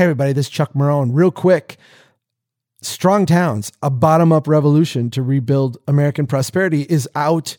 [0.00, 1.10] Hey, everybody, this is Chuck Marohn.
[1.12, 1.76] Real quick
[2.80, 7.58] Strong Towns, a bottom up revolution to rebuild American prosperity, is out.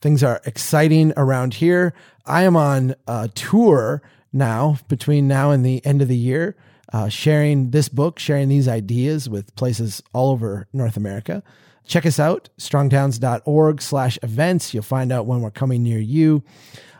[0.00, 1.92] Things are exciting around here.
[2.24, 6.54] I am on a tour now between now and the end of the year,
[6.92, 11.42] uh, sharing this book, sharing these ideas with places all over North America.
[11.88, 14.72] Check us out, strongtowns.org slash events.
[14.72, 16.44] You'll find out when we're coming near you.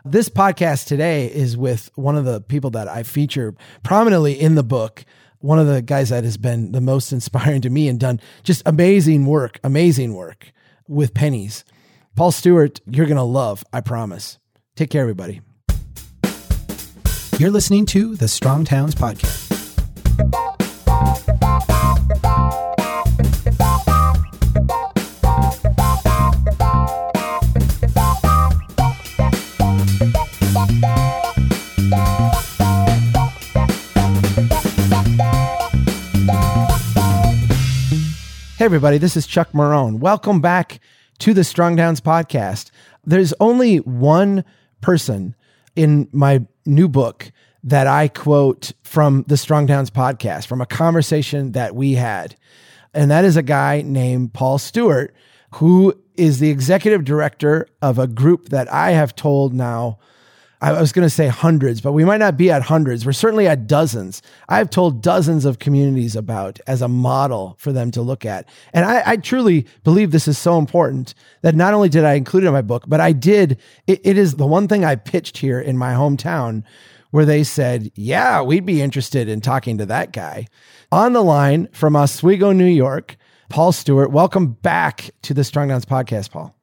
[0.03, 4.63] This podcast today is with one of the people that I feature prominently in the
[4.63, 5.05] book.
[5.39, 8.63] One of the guys that has been the most inspiring to me and done just
[8.65, 10.51] amazing work, amazing work
[10.87, 11.63] with pennies.
[12.15, 14.39] Paul Stewart, you're going to love, I promise.
[14.75, 15.41] Take care, everybody.
[17.37, 19.51] You're listening to the Strong Towns Podcast.
[38.61, 39.97] Hey, everybody, this is Chuck Marohn.
[39.97, 40.81] Welcome back
[41.17, 42.69] to the Strong Towns podcast.
[43.03, 44.45] There's only one
[44.81, 45.35] person
[45.75, 47.31] in my new book
[47.63, 52.35] that I quote from the Strong Towns podcast, from a conversation that we had.
[52.93, 55.15] And that is a guy named Paul Stewart,
[55.55, 59.97] who is the executive director of a group that I have told now
[60.61, 63.03] I was going to say hundreds, but we might not be at hundreds.
[63.03, 64.21] We're certainly at dozens.
[64.47, 68.47] I've told dozens of communities about as a model for them to look at.
[68.71, 72.43] And I, I truly believe this is so important that not only did I include
[72.43, 73.59] it in my book, but I did.
[73.87, 76.63] It, it is the one thing I pitched here in my hometown
[77.09, 80.45] where they said, yeah, we'd be interested in talking to that guy.
[80.91, 83.17] On the line from Oswego, New York,
[83.49, 84.11] Paul Stewart.
[84.11, 86.55] Welcome back to the Strong Towns podcast, Paul.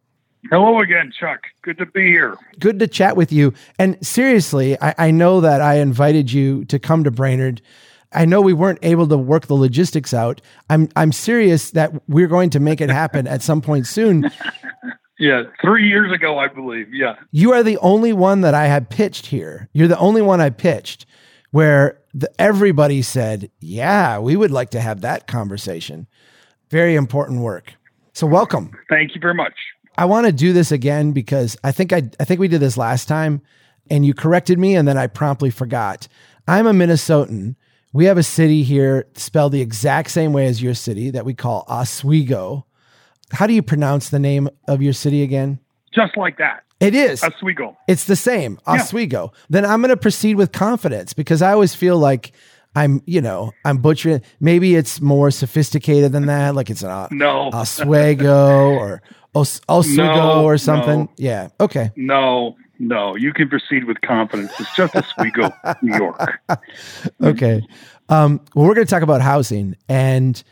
[0.51, 1.41] Hello again, Chuck.
[1.63, 2.37] Good to be here.
[2.59, 3.53] Good to chat with you.
[3.79, 7.61] And seriously, I, I, know that I invited you to come to Brainerd.
[8.13, 10.41] I know we weren't able to work the logistics out.
[10.71, 14.31] I'm I'm serious that we're going to make it happen at some point soon.
[15.19, 16.95] yeah, three years ago, I believe.
[16.95, 17.17] Yeah.
[17.33, 19.69] You are the only one that I had pitched here.
[19.73, 21.05] You're the only one I pitched
[21.51, 26.07] where the, everybody said, "Yeah, we would like to have that conversation."
[26.71, 27.75] Very important work.
[28.15, 28.73] So welcome.
[28.89, 29.55] Thank you very much.
[29.99, 32.77] I want to do this again because I think I I think we did this
[32.77, 33.43] last time
[33.91, 36.07] and you corrected me and then I promptly forgot.
[36.47, 37.57] I'm a Minnesotan.
[37.93, 41.35] We have a city here spelled the exact same way as your city that we
[41.35, 42.65] call Oswego.
[43.33, 45.59] How do you pronounce the name of your city again?
[45.93, 46.63] Just like that.
[46.79, 47.25] It is.
[47.25, 47.77] Oswego.
[47.89, 48.61] It's the same.
[48.69, 49.33] Oswego.
[49.33, 49.41] Yeah.
[49.51, 52.33] Then I'm going to proceed with confidence because I always feel like
[52.77, 54.23] I'm, you know, I'm butchering.
[54.39, 56.55] Maybe it's more sophisticated than that.
[56.55, 57.51] Like it's an no.
[57.53, 59.03] Oswego or
[59.69, 61.01] Os- no, or something.
[61.01, 61.11] No.
[61.17, 61.49] Yeah.
[61.61, 61.91] Okay.
[61.97, 63.17] No, no.
[63.17, 64.53] You can proceed with confidence.
[64.59, 65.51] It's just Oswego,
[65.83, 66.41] New York.
[67.23, 67.63] okay.
[68.09, 69.77] Um, well, we're going to talk about housing.
[69.89, 70.43] And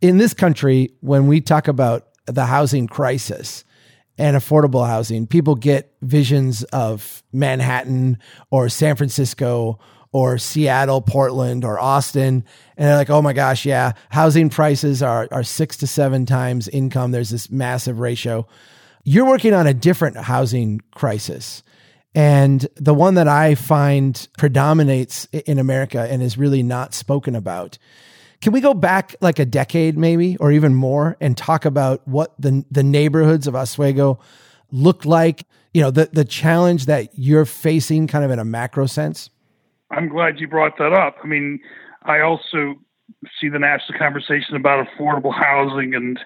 [0.00, 3.64] in this country, when we talk about the housing crisis,
[4.18, 5.26] and affordable housing.
[5.26, 8.18] People get visions of Manhattan
[8.50, 9.78] or San Francisco
[10.12, 12.44] or Seattle, Portland, or Austin.
[12.76, 16.68] And they're like, oh my gosh, yeah, housing prices are, are six to seven times
[16.68, 17.10] income.
[17.10, 18.46] There's this massive ratio.
[19.04, 21.62] You're working on a different housing crisis.
[22.14, 27.78] And the one that I find predominates in America and is really not spoken about.
[28.42, 32.34] Can we go back like a decade, maybe, or even more, and talk about what
[32.38, 34.18] the, the neighborhoods of Oswego
[34.70, 35.46] look like?
[35.72, 39.30] You know, the, the challenge that you're facing kind of in a macro sense?
[39.92, 41.16] I'm glad you brought that up.
[41.22, 41.60] I mean,
[42.04, 42.74] I also
[43.40, 46.18] see the national conversation about affordable housing and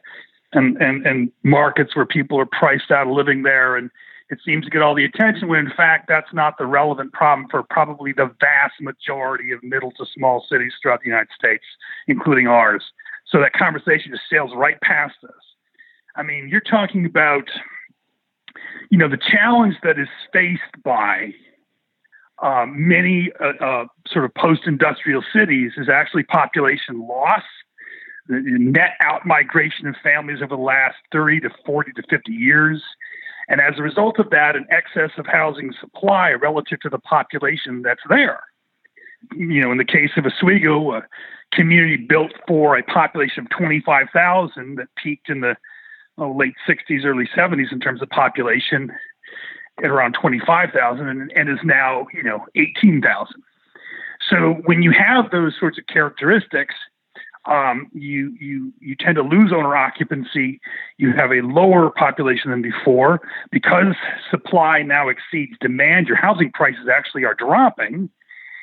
[0.53, 3.91] and and, and markets where people are priced out of living there and
[4.29, 7.47] it seems to get all the attention when in fact that's not the relevant problem
[7.51, 11.65] for probably the vast majority of middle to small cities throughout the United States,
[12.09, 12.85] including ours.
[13.27, 15.31] So that conversation just sails right past us.
[16.17, 17.49] I mean, you're talking about,
[18.91, 21.33] you know, the challenge that is faced by
[22.43, 27.43] uh, many uh, uh, sort of post-industrial cities is actually population loss,
[28.29, 32.83] the net out migration of families over the last 30 to 40 to 50 years.
[33.49, 37.83] And as a result of that, an excess of housing supply relative to the population
[37.83, 38.41] that's there.
[39.35, 41.07] You know, in the case of Oswego, a
[41.53, 45.57] community built for a population of 25,000 that peaked in the
[46.19, 48.93] oh, late 60s, early 70s in terms of population,
[49.83, 53.43] at around 25,000 and, and is now, you know, 18,000.
[54.31, 56.75] So when you have those sorts of characteristics,
[57.47, 60.61] um, you you you tend to lose owner occupancy.
[60.99, 63.21] You have a lower population than before
[63.53, 63.95] because
[64.31, 66.09] supply now exceeds demand.
[66.09, 68.11] Your housing prices actually are dropping,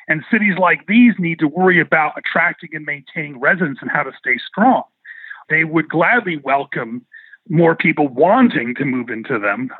[0.06, 4.12] And cities like these need to worry about attracting and maintaining residents and how to
[4.18, 4.82] stay strong.
[5.48, 7.06] They would gladly welcome
[7.48, 9.70] more people wanting to move into them.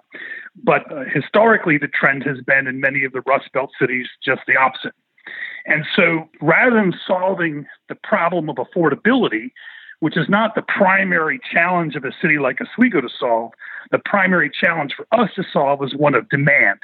[0.62, 4.42] But uh, historically, the trend has been in many of the Rust Belt cities just
[4.46, 4.94] the opposite.
[5.66, 9.50] And so rather than solving the problem of affordability,
[10.00, 13.52] which is not the primary challenge of a city like Oswego to solve,
[13.90, 16.78] the primary challenge for us to solve is one of demand.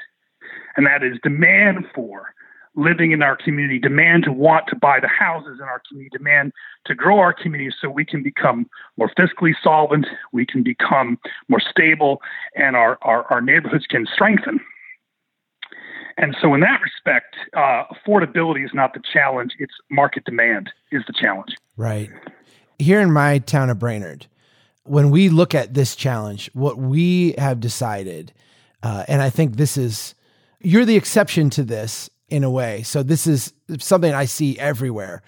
[0.77, 2.33] And that is demand for
[2.77, 6.53] living in our community, demand to want to buy the houses in our community, demand
[6.87, 11.19] to grow our community so we can become more fiscally solvent, we can become
[11.49, 12.21] more stable,
[12.55, 14.61] and our, our, our neighborhoods can strengthen.
[16.17, 21.03] And so, in that respect, uh, affordability is not the challenge; it's market demand is
[21.07, 21.55] the challenge.
[21.77, 22.11] Right.
[22.79, 24.27] Here in my town of Brainerd,
[24.85, 28.33] when we look at this challenge, what we have decided,
[28.83, 30.15] uh, and I think this is,
[30.61, 32.83] you're the exception to this in a way.
[32.83, 35.23] So this is something I see everywhere.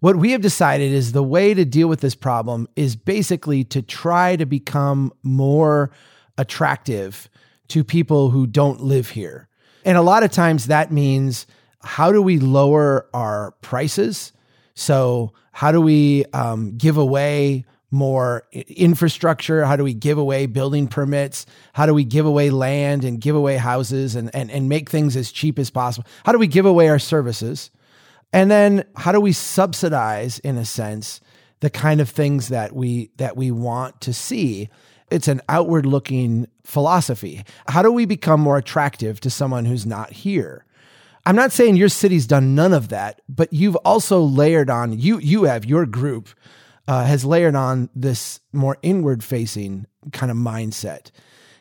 [0.00, 3.82] What we have decided is the way to deal with this problem is basically to
[3.82, 5.90] try to become more
[6.36, 7.28] attractive
[7.68, 9.48] to people who don't live here.
[9.84, 11.46] And a lot of times that means
[11.82, 14.32] how do we lower our prices?
[14.74, 19.64] So, how do we um, give away more infrastructure?
[19.64, 21.46] How do we give away building permits?
[21.72, 25.16] How do we give away land and give away houses and, and, and make things
[25.16, 26.08] as cheap as possible?
[26.24, 27.70] How do we give away our services?
[28.32, 31.20] And then how do we subsidize, in a sense,
[31.60, 34.68] the kind of things that we that we want to see?
[35.10, 37.44] It's an outward looking philosophy.
[37.66, 40.66] How do we become more attractive to someone who's not here?
[41.24, 45.18] I'm not saying your city's done none of that, but you've also layered on you
[45.18, 46.28] you have your group
[46.88, 51.10] uh, has layered on this more inward facing kind of mindset.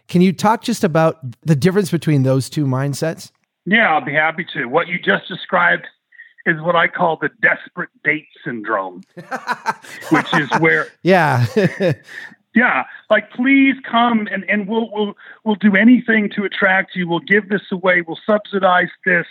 [0.07, 3.31] Can you talk just about the difference between those two mindsets?
[3.65, 4.65] Yeah, I'll be happy to.
[4.68, 5.85] What you just described
[6.45, 9.03] is what I call the desperate date syndrome,
[10.12, 11.45] which is where yeah.
[12.56, 15.13] yeah, like please come and, and we'll we'll
[15.44, 17.06] we'll do anything to attract you.
[17.09, 18.01] We'll give this away.
[18.07, 19.27] We'll subsidize this.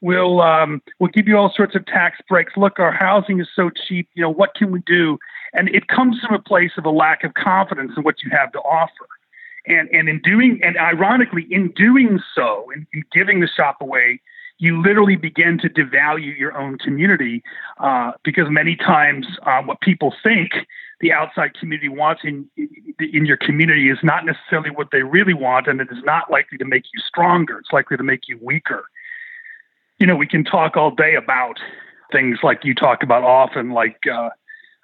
[0.00, 2.54] We'll um, we'll give you all sorts of tax breaks.
[2.56, 4.08] Look, our housing is so cheap.
[4.14, 5.18] You know what can we do?
[5.52, 8.52] And it comes from a place of a lack of confidence in what you have
[8.52, 9.06] to offer.
[9.66, 14.20] And, and in doing, and ironically, in doing so, in, in giving the shop away,
[14.58, 17.42] you literally begin to devalue your own community
[17.78, 20.52] uh, because many times uh, what people think
[21.00, 22.48] the outside community wants in
[22.98, 26.56] in your community is not necessarily what they really want, and it is not likely
[26.56, 27.58] to make you stronger.
[27.58, 28.84] It's likely to make you weaker.
[29.98, 31.58] You know, we can talk all day about
[32.10, 34.30] things like you talk about often, like uh,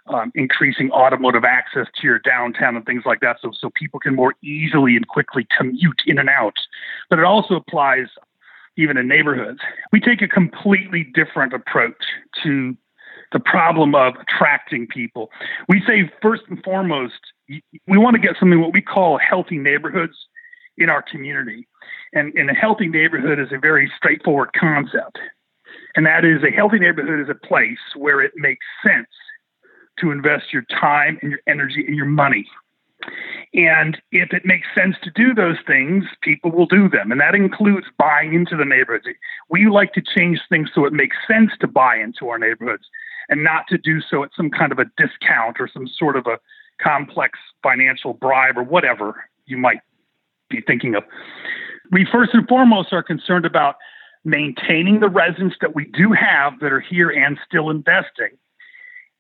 [0.07, 4.15] um, increasing automotive access to your downtown and things like that, so so people can
[4.15, 6.55] more easily and quickly commute in and out.
[7.09, 8.09] But it also applies
[8.77, 9.61] even in neighborhoods.
[9.93, 12.03] We take a completely different approach
[12.43, 12.77] to
[13.33, 15.31] the problem of attracting people.
[15.69, 20.15] We say first and foremost, we want to get something what we call healthy neighborhoods
[20.77, 21.67] in our community.
[22.13, 25.19] And, and a healthy neighborhood is a very straightforward concept.
[25.95, 29.09] And that is a healthy neighborhood is a place where it makes sense
[30.01, 32.47] to invest your time and your energy and your money.
[33.55, 37.13] And if it makes sense to do those things, people will do them.
[37.13, 39.07] And that includes buying into the neighborhoods.
[39.51, 42.85] We like to change things so it makes sense to buy into our neighborhoods
[43.29, 46.27] and not to do so at some kind of a discount or some sort of
[46.27, 46.39] a
[46.83, 49.81] complex financial bribe or whatever you might
[50.49, 51.05] be thinking of.
[51.91, 53.77] We first and foremost are concerned about
[54.25, 58.31] maintaining the residents that we do have that are here and still investing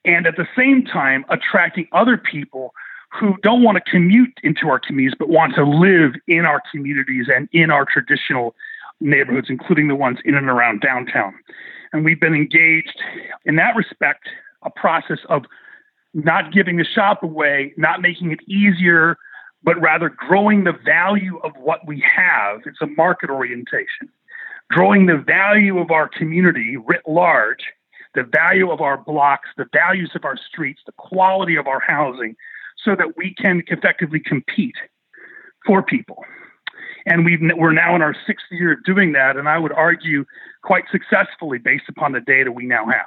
[0.04, 2.75] and at the same time attracting other people
[3.11, 7.26] who don't want to commute into our communities but want to live in our communities
[7.35, 8.54] and in our traditional
[9.00, 11.35] neighborhoods, including the ones in and around downtown.
[11.92, 13.00] And we've been engaged
[13.44, 14.28] in that respect,
[14.62, 15.44] a process of
[16.14, 19.18] not giving the shop away, not making it easier,
[19.62, 22.61] but rather growing the value of what we have.
[22.66, 24.09] It's a market orientation.
[24.71, 27.64] Growing the value of our community writ large
[28.14, 32.37] the value of our blocks, the values of our streets, the quality of our housing,
[32.85, 34.75] so that we can effectively compete
[35.66, 36.25] for people.
[37.07, 40.25] And we are now in our sixth year of doing that, and I would argue
[40.62, 43.07] quite successfully based upon the data we now have.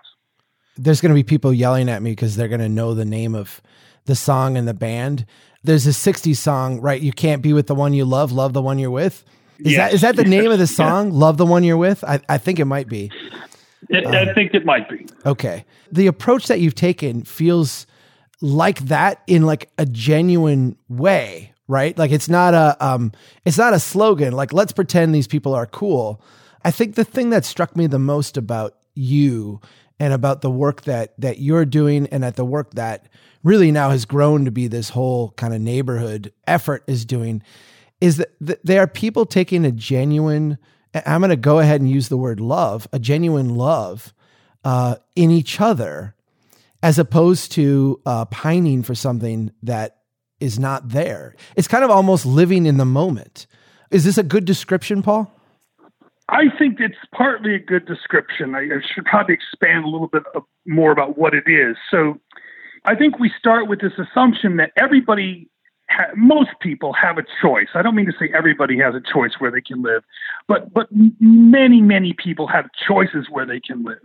[0.78, 3.34] There's going to be people yelling at me because they're going to know the name
[3.34, 3.62] of
[4.06, 5.26] the song and the band.
[5.64, 7.02] There's a 60s song, right?
[7.02, 9.24] You can't be with the one you love, love the one you're with.
[9.60, 9.78] Is yes.
[9.78, 11.12] that is that the name of the song?
[11.12, 12.04] Love the one you're with?
[12.04, 13.10] I, I think it might be.
[13.90, 15.06] It, I think it might be.
[15.26, 15.66] Okay.
[15.92, 17.86] The approach that you've taken feels
[18.42, 21.98] like that in like a genuine way, right?
[21.98, 23.12] Like it's not a um
[23.46, 26.22] it's not a slogan like let's pretend these people are cool.
[26.64, 29.62] I think the thing that struck me the most about you
[30.00, 33.08] and about the work that that you're doing and at the work that
[33.44, 37.42] really now has grown to be this whole kind of neighborhood effort is doing
[38.02, 40.58] is that there are people taking a genuine
[41.06, 44.14] i'm going to go ahead and use the word love a genuine love
[44.64, 46.16] uh, in each other
[46.82, 49.98] as opposed to uh, pining for something that
[50.40, 53.48] is not there it's kind of almost living in the moment
[53.92, 55.32] is this a good description paul
[56.28, 58.56] I think it's partly a good description.
[58.56, 60.24] I, I should probably expand a little bit
[60.66, 61.78] more about what it is.
[61.92, 62.20] So,
[62.86, 65.50] I think we start with this assumption that everybody,
[65.96, 67.70] ha- most people have a choice.
[67.74, 70.04] I don't mean to say everybody has a choice where they can live,
[70.48, 70.88] but but
[71.20, 73.98] many many people have choices where they can live.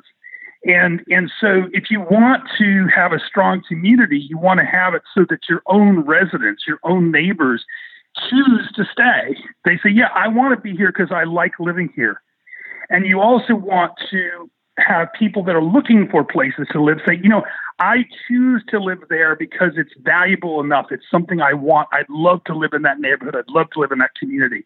[0.65, 4.95] And and so if you want to have a strong community, you want to have
[4.95, 7.65] it so that your own residents, your own neighbors
[8.29, 9.37] choose to stay.
[9.65, 12.21] They say, "Yeah, I want to be here because I like living here."
[12.91, 14.51] And you also want to
[14.87, 17.45] have people that are looking for places to live say, you know,
[17.79, 20.87] I choose to live there because it's valuable enough.
[20.91, 21.89] It's something I want.
[21.93, 23.37] I'd love to live in that neighborhood.
[23.37, 24.65] I'd love to live in that community.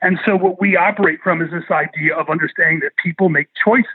[0.00, 3.86] And so what we operate from is this idea of understanding that people make choices.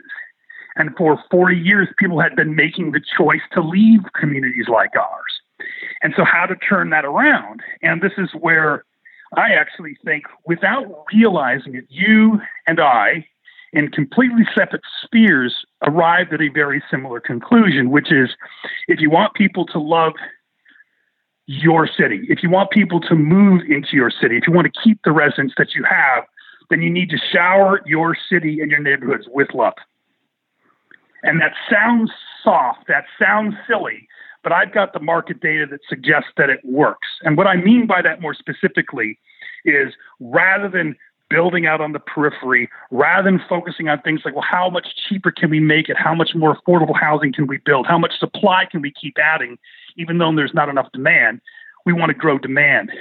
[0.75, 5.41] And for 40 years, people had been making the choice to leave communities like ours.
[6.01, 7.61] And so how to turn that around?
[7.81, 8.85] And this is where
[9.35, 13.27] I actually think, without realizing it, you and I
[13.77, 15.55] in completely separate spheres
[15.85, 18.29] arrived at a very similar conclusion, which is
[18.87, 20.13] if you want people to love
[21.45, 24.81] your city, if you want people to move into your city, if you want to
[24.83, 26.23] keep the residents that you have,
[26.71, 29.75] then you need to shower your city and your neighborhoods with love.
[31.21, 32.11] And that sounds
[32.43, 34.07] soft, that sounds silly,
[34.41, 37.07] but I've got the market data that suggests that it works.
[37.21, 39.19] And what I mean by that more specifically
[39.65, 40.95] is rather than
[41.29, 45.31] building out on the periphery rather than focusing on things like, well, how much cheaper
[45.31, 45.97] can we make it?
[45.97, 47.87] How much more affordable housing can we build?
[47.87, 49.57] How much supply can we keep adding,
[49.97, 51.41] even though there's not enough demand?
[51.85, 52.91] We want to grow demand.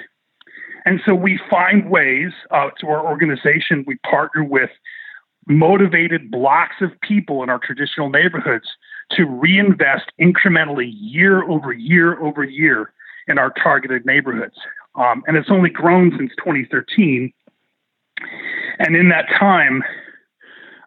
[0.84, 4.70] And so we find ways uh, to our organization, we partner with
[5.48, 8.66] motivated blocks of people in our traditional neighborhoods
[9.12, 12.92] to reinvest incrementally year over year over year
[13.28, 14.56] in our targeted neighborhoods.
[14.94, 17.32] Um, and it's only grown since 2013
[18.78, 19.82] and in that time,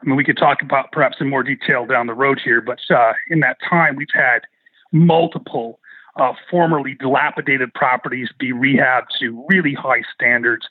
[0.01, 2.79] I mean, we could talk about perhaps in more detail down the road here, but
[2.89, 4.39] uh, in that time, we've had
[4.91, 5.79] multiple
[6.15, 10.67] uh, formerly dilapidated properties be rehabbed to really high standards.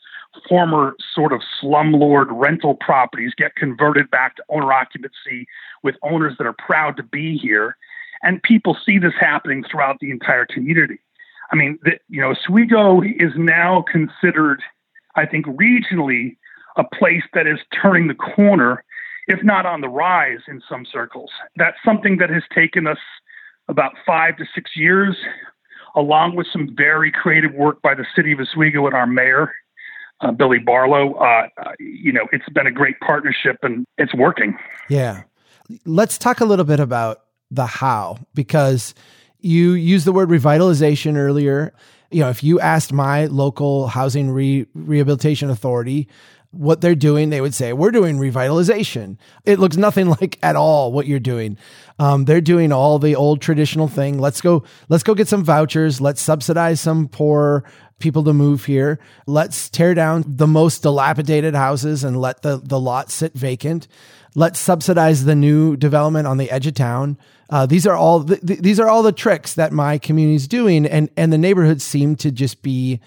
[0.48, 5.46] Former sort of slumlord rental properties get converted back to owner occupancy
[5.82, 7.76] with owners that are proud to be here.
[8.22, 10.98] And people see this happening throughout the entire community.
[11.50, 14.62] I mean, the, you know, Oswego is now considered,
[15.16, 16.36] I think, regionally
[16.78, 18.82] a place that is turning the corner,
[19.26, 21.30] if not on the rise in some circles.
[21.56, 22.98] That's something that has taken us
[23.68, 25.16] about five to six years,
[25.94, 29.52] along with some very creative work by the city of Oswego and our mayor,
[30.20, 31.14] uh, Billy Barlow.
[31.14, 34.56] Uh, uh, you know, it's been a great partnership and it's working.
[34.88, 35.24] Yeah.
[35.84, 38.94] Let's talk a little bit about the how, because
[39.40, 41.74] you used the word revitalization earlier.
[42.10, 46.08] You know, if you asked my local housing re- rehabilitation authority,
[46.50, 49.18] what they're doing, they would say, We're doing revitalization.
[49.44, 51.58] It looks nothing like at all what you're doing.
[51.98, 54.18] Um, they're doing all the old traditional thing.
[54.18, 56.00] Let's go, let's go get some vouchers.
[56.00, 57.64] Let's subsidize some poor
[57.98, 59.00] people to move here.
[59.26, 63.88] Let's tear down the most dilapidated houses and let the, the lot sit vacant.
[64.34, 67.18] Let's subsidize the new development on the edge of town.
[67.50, 70.84] Uh, these are all the, these are all the tricks that my community is doing,
[70.84, 73.00] and and the neighborhoods seem to just be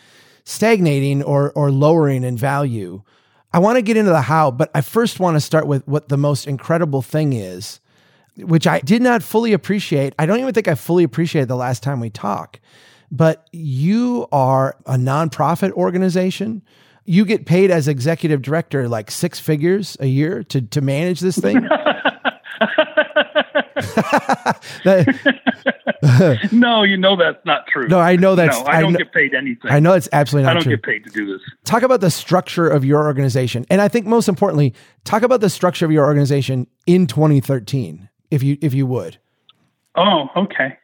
[0.44, 3.04] stagnating or or lowering in value.
[3.54, 6.10] I want to get into the how, but I first want to start with what
[6.10, 7.80] the most incredible thing is,
[8.38, 10.14] which I did not fully appreciate.
[10.18, 12.60] I don't even think I fully appreciated the last time we talked.
[13.12, 16.62] But you are a nonprofit organization.
[17.04, 21.38] You get paid as executive director like six figures a year to to manage this
[21.38, 21.68] thing.
[26.52, 27.88] no, you know that's not true.
[27.88, 28.58] No, I know that's.
[28.60, 29.72] No, I don't get paid anything.
[29.72, 30.54] I know it's absolutely not.
[30.54, 30.60] True.
[30.60, 30.78] I don't true.
[30.78, 31.42] get paid to do this.
[31.64, 35.50] Talk about the structure of your organization, and I think most importantly, talk about the
[35.50, 39.18] structure of your organization in 2013, if you if you would.
[39.96, 40.78] Oh, okay.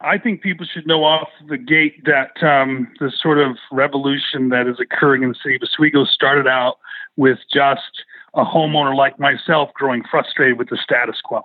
[0.00, 4.66] I think people should know off the gate that um, the sort of revolution that
[4.66, 6.78] is occurring in the city of Oswego started out
[7.16, 8.02] with just
[8.34, 11.42] a homeowner like myself growing frustrated with the status quo.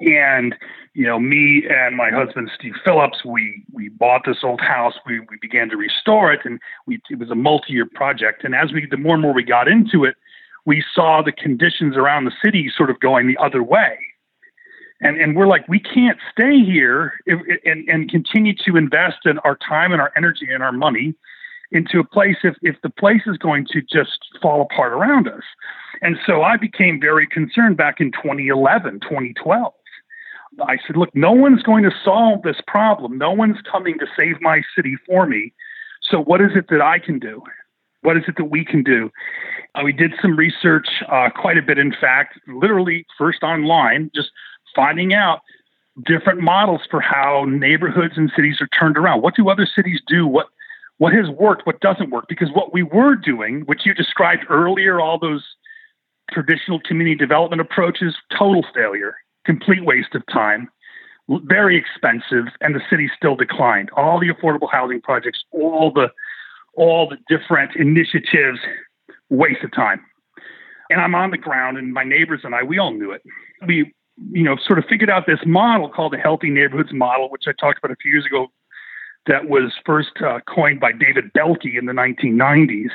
[0.00, 0.54] And
[0.94, 4.94] you know, me and my husband Steve Phillips, we we bought this old house.
[5.06, 8.44] We we began to restore it, and we it was a multi-year project.
[8.44, 10.16] And as we the more and more we got into it,
[10.64, 13.98] we saw the conditions around the city sort of going the other way.
[15.00, 17.14] And, and we're like, we can't stay here
[17.64, 21.14] and, and continue to invest in our time and our energy and our money
[21.70, 25.42] into a place if, if the place is going to just fall apart around us.
[26.02, 29.72] And so I became very concerned back in 2011, 2012.
[30.66, 33.18] I said, look, no one's going to solve this problem.
[33.18, 35.52] No one's coming to save my city for me.
[36.02, 37.42] So what is it that I can do?
[38.02, 39.10] What is it that we can do?
[39.74, 44.30] Uh, we did some research, uh, quite a bit, in fact, literally first online, just
[44.74, 45.40] finding out
[46.06, 49.22] different models for how neighborhoods and cities are turned around.
[49.22, 50.26] What do other cities do?
[50.26, 50.46] What
[50.98, 51.64] what has worked?
[51.64, 52.24] What doesn't work?
[52.28, 55.44] Because what we were doing, which you described earlier, all those
[56.30, 59.14] traditional community development approaches, total failure,
[59.48, 60.68] complete waste of time,
[61.44, 63.88] very expensive, and the city still declined.
[63.96, 66.08] All the affordable housing projects, all the
[66.74, 68.60] all the different initiatives,
[69.30, 70.00] waste of time.
[70.90, 73.22] And I'm on the ground, and my neighbors and I, we all knew it.
[73.66, 73.92] We,
[74.30, 77.52] you know, sort of figured out this model called the Healthy Neighborhoods Model, which I
[77.58, 78.48] talked about a few years ago
[79.26, 82.90] that was first uh, coined by David Boehlke in the 1990s.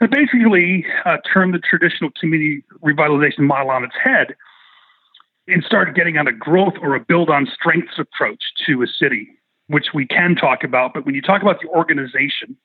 [0.00, 4.34] It basically uh, turned the traditional community revitalization model on its head
[5.48, 9.28] and started getting on a growth or a build on strengths approach to a city,
[9.68, 10.94] which we can talk about.
[10.94, 12.56] But when you talk about the organization,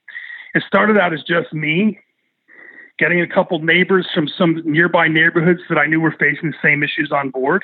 [0.53, 1.99] it started out as just me
[2.99, 6.83] getting a couple neighbors from some nearby neighborhoods that I knew were facing the same
[6.83, 7.63] issues on board,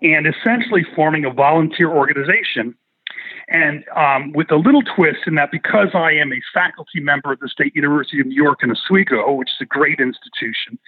[0.00, 2.74] and essentially forming a volunteer organization
[3.48, 7.40] and um, with a little twist in that because I am a faculty member at
[7.40, 10.78] the State University of New York in Oswego, which is a great institution,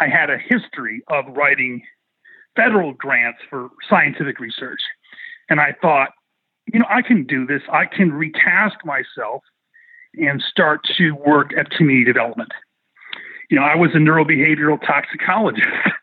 [0.00, 1.82] I had a history of writing
[2.58, 4.80] federal grants for scientific research.
[5.48, 6.10] And I thought,
[6.72, 7.62] you know, I can do this.
[7.72, 9.42] I can retask myself
[10.14, 12.50] and start to work at community development.
[13.48, 15.68] You know, I was a neurobehavioral toxicologist.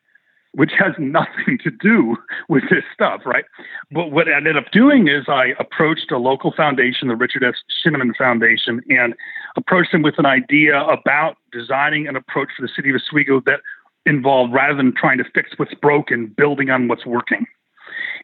[0.56, 2.16] which has nothing to do
[2.48, 3.44] with this stuff, right?
[3.92, 7.56] But what I ended up doing is I approached a local foundation, the Richard S.
[7.86, 9.16] Shineman Foundation, and
[9.58, 13.60] approached them with an idea about designing an approach for the city of Oswego that
[14.06, 17.46] involved, rather than trying to fix what's broken, building on what's working.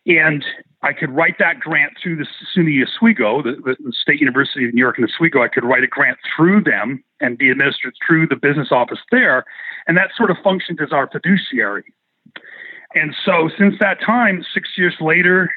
[0.06, 0.44] And
[0.82, 4.80] I could write that grant through the SUNY Oswego, the, the State University of New
[4.80, 5.44] York in Oswego.
[5.44, 9.46] I could write a grant through them and be administered through the business office there.
[9.88, 11.84] And that sort of functioned as our fiduciary.
[12.96, 15.52] And so since that time, six years later,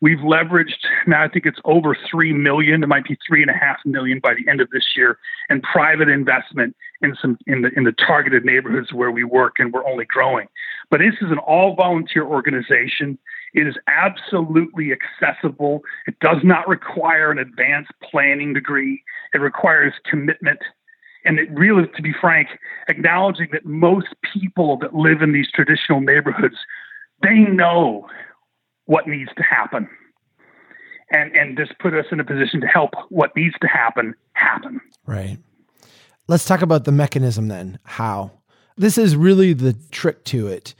[0.00, 3.54] we've leveraged now I think it's over three million, it might be three and a
[3.54, 7.70] half million by the end of this year, and private investment in some in the
[7.76, 10.46] in the targeted neighborhoods where we work and we're only growing.
[10.90, 13.18] But this is an all volunteer organization.
[13.54, 15.82] It is absolutely accessible.
[16.06, 19.02] It does not require an advanced planning degree.
[19.32, 20.60] It requires commitment
[21.26, 22.48] and it really, to be frank,
[22.88, 26.54] acknowledging that most people that live in these traditional neighborhoods,
[27.22, 28.08] they know
[28.86, 29.88] what needs to happen.
[31.10, 34.80] And, and this put us in a position to help what needs to happen happen.
[35.06, 35.38] Right.
[36.26, 37.78] Let's talk about the mechanism then.
[37.84, 38.32] How?
[38.76, 40.74] This is really the trick to it.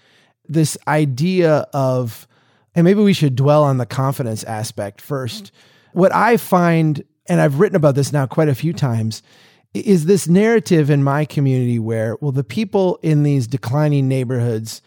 [0.49, 2.27] This idea of,
[2.75, 5.53] and maybe we should dwell on the confidence aspect first.
[5.93, 9.23] What I find, and I've written about this now quite a few times,
[9.73, 14.83] is this narrative in my community where, well, the people in these declining neighborhoods,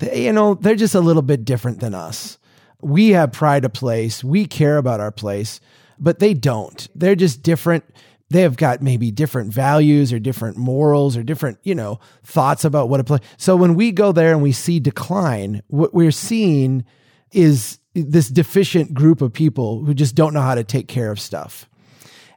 [0.00, 2.38] you know, they're just a little bit different than us.
[2.80, 5.60] We have pride of place, we care about our place,
[5.98, 6.88] but they don't.
[6.94, 7.84] They're just different.
[8.28, 12.88] They have got maybe different values or different morals or different, you know, thoughts about
[12.88, 13.20] what a place.
[13.36, 16.84] So when we go there and we see decline, what we're seeing
[17.32, 21.20] is this deficient group of people who just don't know how to take care of
[21.20, 21.68] stuff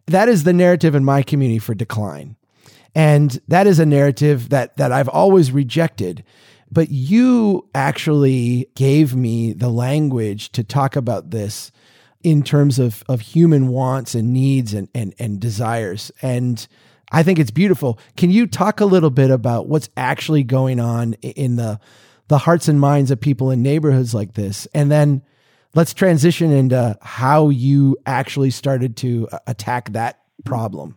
[0.09, 2.35] that is the narrative in my community for decline.
[2.95, 6.23] And that is a narrative that that I've always rejected.
[6.71, 11.71] But you actually gave me the language to talk about this
[12.23, 16.11] in terms of, of human wants and needs and, and, and desires.
[16.21, 16.67] And
[17.11, 17.99] I think it's beautiful.
[18.17, 21.79] Can you talk a little bit about what's actually going on in the
[22.27, 24.67] the hearts and minds of people in neighborhoods like this?
[24.75, 25.23] And then
[25.73, 30.95] let's transition into how you actually started to attack that problem.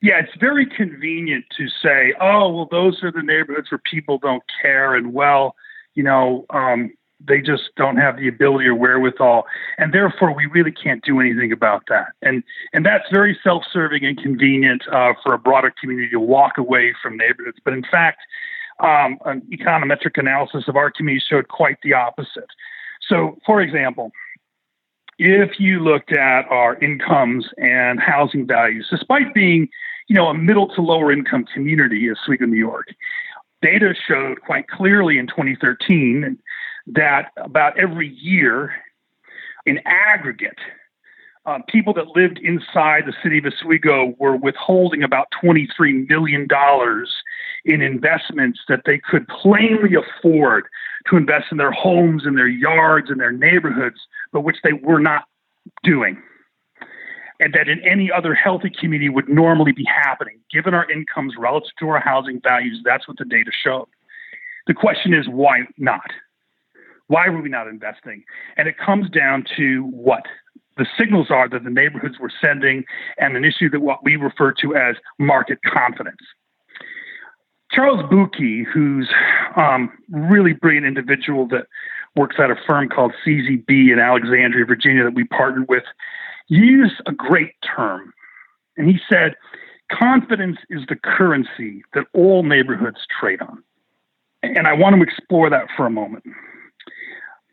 [0.00, 4.44] Yeah, it's very convenient to say, oh, well, those are the neighborhoods where people don't
[4.62, 5.56] care, and well,
[5.94, 6.92] you know, um,
[7.26, 9.44] they just don't have the ability or wherewithal,
[9.76, 12.12] and therefore we really can't do anything about that.
[12.22, 16.94] And and that's very self-serving and convenient uh, for a broader community to walk away
[17.02, 17.58] from neighborhoods.
[17.64, 18.20] But in fact,
[18.78, 22.50] um, an econometric analysis of our community showed quite the opposite.
[23.08, 24.12] So, for example,
[25.18, 29.68] if you looked at our incomes and housing values, despite being,
[30.08, 32.88] you know, a middle to lower income community Oswego, New York,
[33.62, 36.38] data showed quite clearly in 2013
[36.86, 38.72] that about every year,
[39.66, 40.58] in aggregate,
[41.44, 46.46] uh, people that lived inside the city of Oswego were withholding about $23 million
[47.64, 50.66] in investments that they could plainly afford
[51.08, 53.96] to invest in their homes and their yards and their neighborhoods,
[54.32, 55.24] but which they were not
[55.82, 56.22] doing.
[57.40, 60.40] And that in any other healthy community would normally be happening.
[60.52, 63.86] Given our incomes relative to our housing values, that's what the data showed.
[64.66, 66.10] The question is, why not?
[67.06, 68.24] Why were we not investing?
[68.56, 70.24] And it comes down to what?
[70.76, 72.84] The signals are that the neighborhoods were sending,
[73.18, 76.20] and an issue that what we refer to as market confidence.
[77.70, 79.08] Charles Buki, who's
[79.56, 81.66] um, really brilliant individual that
[82.16, 85.84] works at a firm called CZB in Alexandria, Virginia, that we partnered with,
[86.48, 88.12] used a great term.
[88.76, 89.34] And he said,
[89.90, 93.62] confidence is the currency that all neighborhoods trade on.
[94.42, 96.24] And I want to explore that for a moment.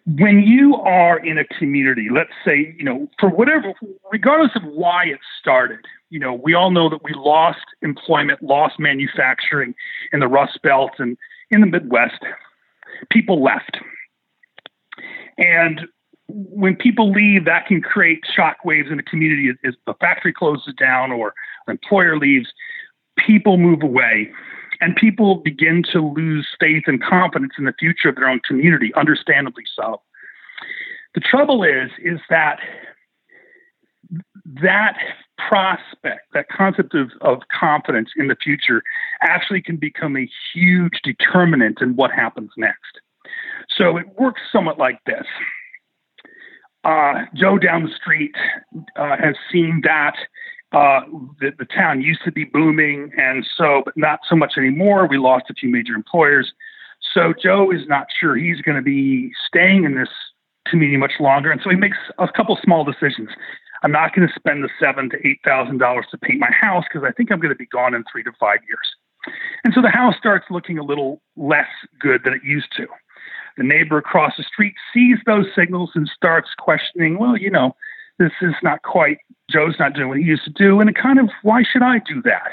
[0.06, 3.74] When you are in a community, let's say, you know, for whatever,
[4.12, 5.80] regardless of why it started,
[6.12, 9.74] you know, we all know that we lost employment, lost manufacturing
[10.14, 11.18] in the Rust Belt and
[11.50, 12.22] in the Midwest.
[13.10, 13.78] People left.
[15.40, 15.88] And
[16.28, 19.52] when people leave, that can create shock waves in the community.
[19.66, 21.34] As the factory closes down or
[21.68, 22.48] an employer leaves,
[23.18, 24.32] people move away
[24.82, 28.92] and people begin to lose faith and confidence in the future of their own community,
[28.96, 30.02] understandably so.
[31.14, 32.60] The trouble is, is that
[34.62, 34.98] that
[35.38, 38.84] prospect, that concept of, of confidence in the future,
[39.22, 43.00] actually can become a huge determinant in what happens next.
[43.76, 45.26] So it works somewhat like this.
[46.86, 48.36] Uh, Joe down the street
[48.96, 50.16] uh, has seen that
[50.72, 51.02] uh,
[51.40, 55.08] the, the, town used to be booming, and so, but not so much anymore.
[55.08, 56.54] We lost a few major employers.
[57.14, 60.10] So Joe is not sure he's going to be staying in this
[60.68, 63.30] community much longer, and so he makes a couple small decisions.
[63.84, 66.84] I'm not going to spend the seven to eight thousand dollars to paint my house
[66.92, 69.36] because I think I'm going to be gone in three to five years.
[69.64, 71.70] And so the house starts looking a little less
[72.00, 72.86] good than it used to.
[73.58, 77.76] The neighbor across the street sees those signals and starts questioning, well, you know,
[78.20, 80.80] this is not quite, Joe's not doing what he used to do.
[80.80, 82.52] And it kind of, why should I do that?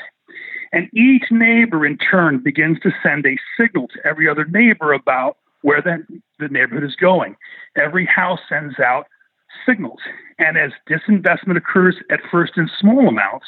[0.73, 5.37] And each neighbor in turn begins to send a signal to every other neighbor about
[5.61, 6.05] where the,
[6.39, 7.37] the neighborhood is going.
[7.77, 9.07] Every house sends out
[9.67, 10.01] signals.
[10.39, 13.47] And as disinvestment occurs at first in small amounts,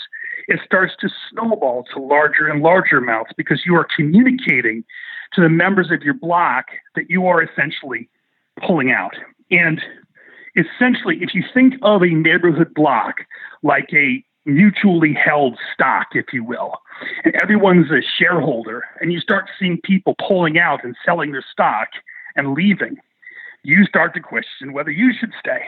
[0.49, 4.85] it starts to snowball to larger and larger amounts because you are communicating
[5.33, 8.09] to the members of your block that you are essentially
[8.65, 9.15] pulling out.
[9.51, 9.81] And
[10.57, 13.17] essentially, if you think of a neighborhood block
[13.63, 16.75] like a mutually held stock, if you will,
[17.25, 21.89] and everyone's a shareholder, and you start seeing people pulling out and selling their stock
[22.37, 22.97] and leaving,
[23.63, 25.63] you start to question whether you should stay.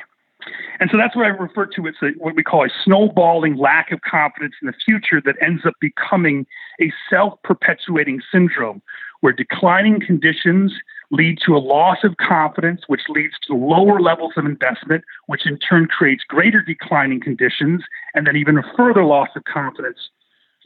[0.78, 3.90] And so that's what I refer to as a, what we call a snowballing lack
[3.92, 6.46] of confidence in the future that ends up becoming
[6.80, 8.82] a self perpetuating syndrome
[9.20, 10.72] where declining conditions
[11.10, 15.58] lead to a loss of confidence, which leads to lower levels of investment, which in
[15.58, 17.82] turn creates greater declining conditions,
[18.14, 20.10] and then even a further loss of confidence,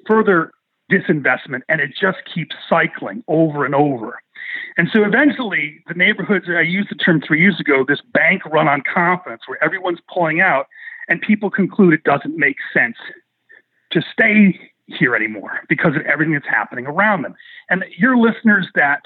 [0.06, 0.50] further
[0.90, 4.20] disinvestment, and it just keeps cycling over and over.
[4.76, 8.68] And so eventually, the neighborhoods, I used the term three years ago, this bank run
[8.68, 10.66] on confidence where everyone's pulling out,
[11.08, 12.96] and people conclude it doesn't make sense
[13.92, 17.34] to stay here anymore because of everything that's happening around them.
[17.68, 19.02] And your listeners that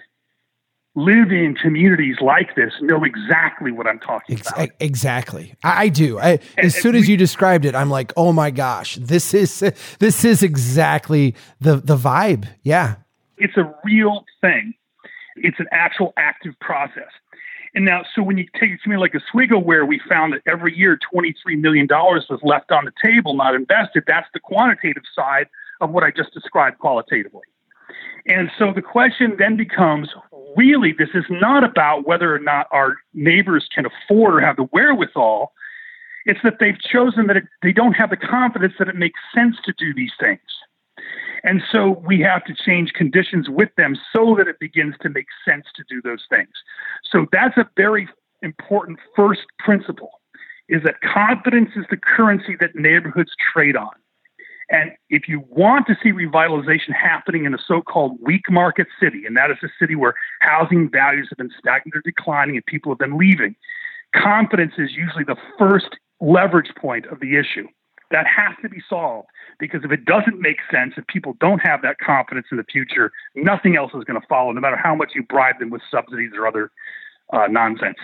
[0.96, 4.68] live in communities like this know exactly what I'm talking Ex- about.
[4.80, 6.18] Exactly, I, I do.
[6.18, 9.60] I, as soon as you described it, I'm like, oh my gosh, this is
[9.98, 12.46] this is exactly the the vibe.
[12.62, 12.96] Yeah,
[13.38, 14.74] it's a real thing.
[15.36, 17.10] It's an actual active process.
[17.74, 20.76] And now, so when you take a community like Oswego, where we found that every
[20.76, 25.48] year $23 million was left on the table, not invested, that's the quantitative side
[25.80, 27.42] of what I just described qualitatively.
[28.26, 30.08] And so the question then becomes
[30.56, 34.68] really, this is not about whether or not our neighbors can afford or have the
[34.72, 35.52] wherewithal.
[36.26, 39.56] It's that they've chosen that it, they don't have the confidence that it makes sense
[39.64, 40.40] to do these things.
[41.44, 45.26] And so we have to change conditions with them so that it begins to make
[45.46, 46.48] sense to do those things.
[47.04, 48.08] So that's a very
[48.42, 50.10] important first principle
[50.70, 53.92] is that confidence is the currency that neighborhoods trade on.
[54.70, 59.26] And if you want to see revitalization happening in a so called weak market city,
[59.26, 62.90] and that is a city where housing values have been stagnant or declining and people
[62.90, 63.54] have been leaving,
[64.16, 67.68] confidence is usually the first leverage point of the issue
[68.14, 71.82] That has to be solved because if it doesn't make sense, if people don't have
[71.82, 75.12] that confidence in the future, nothing else is going to follow, no matter how much
[75.16, 76.70] you bribe them with subsidies or other
[77.32, 77.98] uh, nonsense.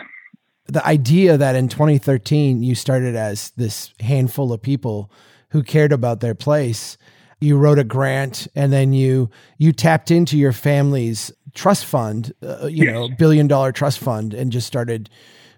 [0.67, 5.13] The idea that in 2013 you started as this handful of people
[5.51, 6.99] who cared about their place
[7.41, 12.67] you wrote a grant and then you you tapped into your family's trust fund uh,
[12.67, 12.93] you yes.
[12.93, 15.09] know billion dollar trust fund and just started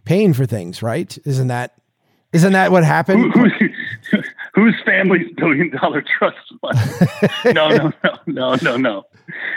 [0.04, 1.74] paying for things right isn't that
[2.32, 3.48] isn't that what happened Who,
[4.54, 9.04] whose family's billion dollar trust fund no no no no no no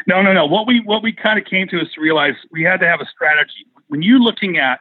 [0.08, 2.64] no no no what we what we kind of came to is to realize we
[2.64, 4.80] had to have a strategy when you're looking at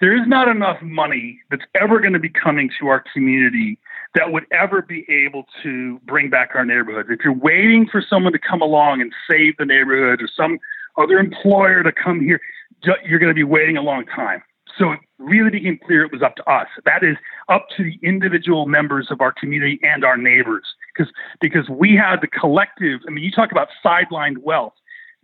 [0.00, 3.78] there is not enough money that's ever going to be coming to our community
[4.16, 7.08] that would ever be able to bring back our neighborhoods.
[7.08, 10.58] If you're waiting for someone to come along and save the neighborhood or some
[10.98, 12.40] other employer to come here,
[13.04, 14.42] you're going to be waiting a long time.
[14.78, 16.66] So it really became clear it was up to us.
[16.84, 17.16] That is
[17.48, 20.64] up to the individual members of our community and our neighbors.
[20.94, 24.74] Because because we had the collective, I mean, you talk about sidelined wealth,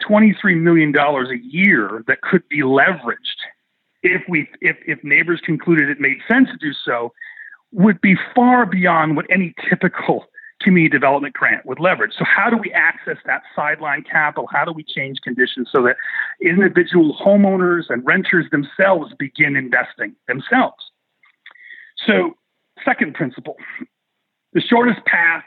[0.08, 3.40] $23 million a year that could be leveraged
[4.02, 7.12] if we if, if neighbors concluded it made sense to do so
[7.72, 10.26] would be far beyond what any typical
[10.60, 12.12] community development grant would leverage.
[12.18, 14.48] So, how do we access that sideline capital?
[14.52, 15.96] How do we change conditions so that
[16.42, 20.90] individual homeowners and renters themselves begin investing themselves?
[22.06, 22.36] So,
[22.84, 23.56] second principle
[24.54, 25.44] the shortest path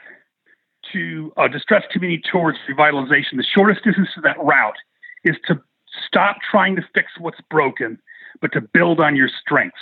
[0.92, 4.76] to uh, a distressed community towards revitalization, the shortest distance to that route
[5.24, 5.60] is to
[6.06, 7.98] stop trying to fix what's broken,
[8.40, 9.80] but to build on your strengths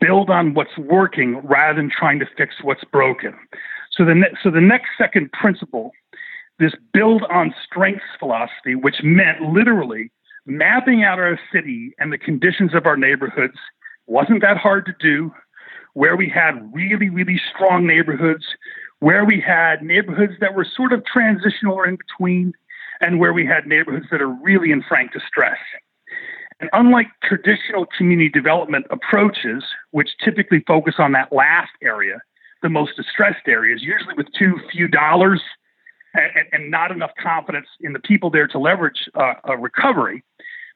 [0.00, 3.34] build on what's working rather than trying to fix what's broken.
[3.96, 5.92] So the ne- so the next second principle,
[6.58, 10.10] this build on strengths philosophy, which meant literally
[10.46, 13.56] mapping out our city and the conditions of our neighborhoods,
[14.06, 15.32] wasn't that hard to do.
[15.94, 18.44] Where we had really really strong neighborhoods,
[18.98, 22.52] where we had neighborhoods that were sort of transitional or in between,
[23.00, 25.58] and where we had neighborhoods that are really in frank distress.
[26.60, 32.20] And unlike traditional community development approaches, which typically focus on that last area,
[32.64, 35.40] the most distressed areas, usually with too few dollars
[36.14, 40.24] and, and not enough confidence in the people there to leverage uh, a recovery,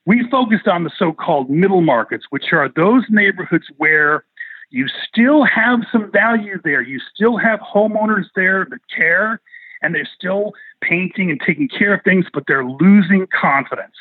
[0.04, 4.24] we focused on the so called middle markets, which are those neighborhoods where
[4.70, 6.82] you still have some value there.
[6.82, 9.40] You still have homeowners there that care
[9.80, 13.94] and they're still painting and taking care of things, but they're losing confidence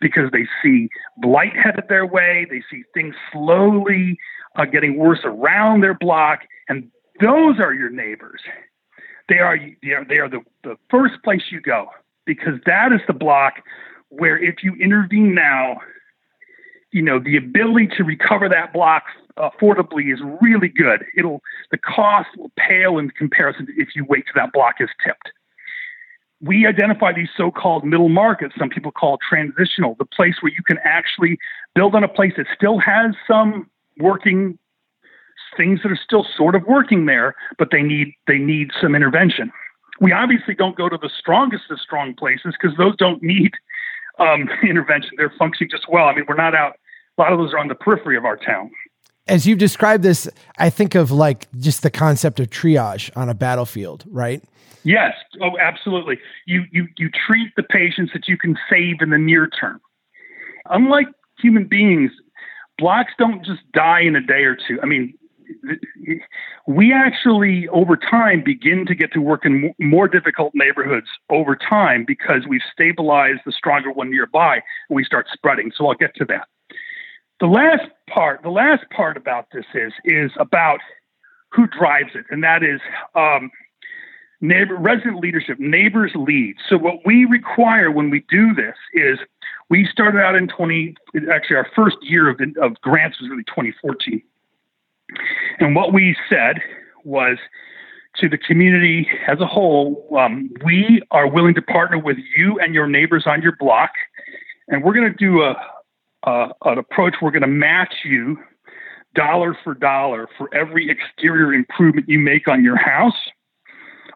[0.00, 2.46] because they see blight headed their way.
[2.48, 4.18] They see things slowly
[4.56, 8.40] uh, getting worse around their block, and those are your neighbors.
[9.28, 11.88] They are they are, they are the, the first place you go
[12.26, 13.54] because that is the block
[14.08, 15.80] where if you intervene now,
[16.90, 19.04] you know the ability to recover that block
[19.36, 21.04] uh, affordably is really good.
[21.16, 25.30] It'll the cost will pale in comparison if you wait till that block is tipped
[26.42, 30.78] we identify these so-called middle markets some people call transitional the place where you can
[30.84, 31.38] actually
[31.74, 34.58] build on a place that still has some working
[35.56, 39.50] things that are still sort of working there but they need they need some intervention
[40.00, 43.52] we obviously don't go to the strongest of strong places because those don't need
[44.18, 46.76] um, intervention they're functioning just well i mean we're not out
[47.18, 48.70] a lot of those are on the periphery of our town
[49.28, 53.34] as you've described this i think of like just the concept of triage on a
[53.34, 54.42] battlefield right
[54.84, 55.14] Yes.
[55.40, 56.18] Oh, absolutely.
[56.46, 59.80] You you you treat the patients that you can save in the near term.
[60.70, 62.10] Unlike human beings,
[62.78, 64.80] blocks don't just die in a day or two.
[64.82, 65.14] I mean,
[66.66, 72.04] we actually over time begin to get to work in more difficult neighborhoods over time
[72.06, 74.54] because we've stabilized the stronger one nearby
[74.88, 75.72] and we start spreading.
[75.76, 76.48] So I'll get to that.
[77.40, 80.80] The last part, the last part about this is is about
[81.50, 82.80] who drives it, and that is
[83.14, 83.50] um,
[84.42, 89.18] neighbor resident leadership neighbors lead so what we require when we do this is
[89.70, 90.94] we started out in 20
[91.32, 94.20] actually our first year of, of grants was really 2014
[95.58, 96.60] and what we said
[97.04, 97.38] was
[98.16, 102.74] to the community as a whole um, we are willing to partner with you and
[102.74, 103.90] your neighbors on your block
[104.68, 105.56] and we're going to do a,
[106.24, 108.38] a an approach we're going to match you
[109.14, 113.30] dollar for dollar for every exterior improvement you make on your house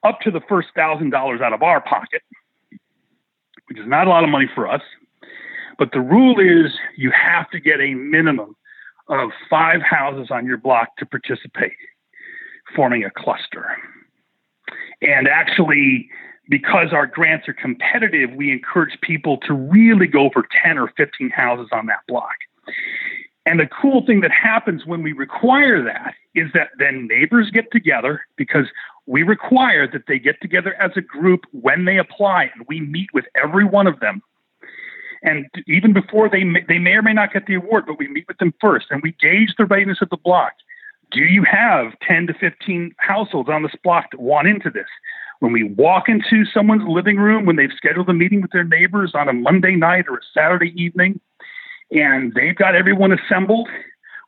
[0.07, 2.23] up to the first thousand dollars out of our pocket,
[3.69, 4.83] which is not a lot of money for us.
[5.79, 8.57] But the rule is you have to get a minimum
[9.09, 11.77] of five houses on your block to participate,
[12.75, 13.77] forming a cluster.
[15.03, 16.09] And actually,
[16.49, 21.31] because our grants are competitive, we encourage people to really go for 10 or 15
[21.31, 22.37] houses on that block.
[23.45, 27.71] And the cool thing that happens when we require that is that then neighbors get
[27.71, 28.67] together because
[29.07, 33.09] we require that they get together as a group when they apply and we meet
[33.15, 34.21] with every one of them.
[35.27, 38.07] And even before they may, they may or may not get the award, but we
[38.07, 40.53] meet with them first and we gauge the readiness of the block.
[41.11, 44.87] Do you have 10 to 15 households on this block that want into this?
[45.41, 49.13] When we walk into someone's living room, when they've scheduled a meeting with their neighbors
[49.15, 51.21] on a Monday night or a Saturday evening,
[51.91, 53.69] and they've got everyone assembled,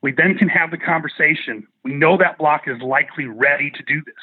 [0.02, 1.66] we then can have the conversation.
[1.84, 4.14] We know that block is likely ready to do this.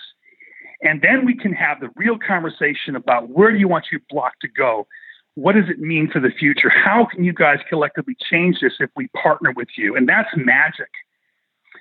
[0.82, 4.34] And then we can have the real conversation about where do you want your block
[4.42, 4.88] to go?
[5.36, 6.70] What does it mean for the future?
[6.70, 9.96] How can you guys collectively change this if we partner with you?
[9.96, 10.90] And that's magic.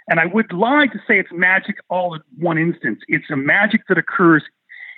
[0.08, 3.00] And I would lie to say it's magic all in one instance.
[3.08, 4.42] It's a magic that occurs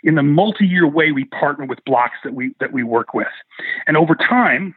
[0.03, 3.29] in the multi-year way we partner with blocks that we that we work with.
[3.87, 4.75] And over time,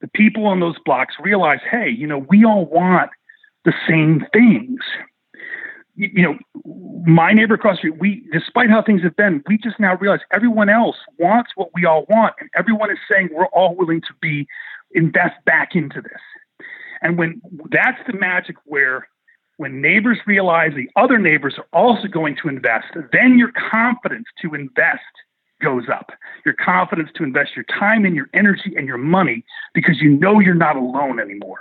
[0.00, 3.10] the people on those blocks realize, hey, you know, we all want
[3.64, 4.80] the same things.
[5.94, 6.38] You, know,
[7.04, 10.20] my neighbor across the street, we, despite how things have been, we just now realize
[10.32, 14.14] everyone else wants what we all want, and everyone is saying we're all willing to
[14.20, 14.46] be
[14.92, 16.20] invest back into this.
[17.02, 19.08] And when that's the magic where
[19.56, 24.54] when neighbors realize the other neighbors are also going to invest, then your confidence to
[24.54, 25.02] invest
[25.62, 26.10] goes up.
[26.44, 30.40] Your confidence to invest your time and your energy and your money because you know
[30.40, 31.60] you're not alone anymore.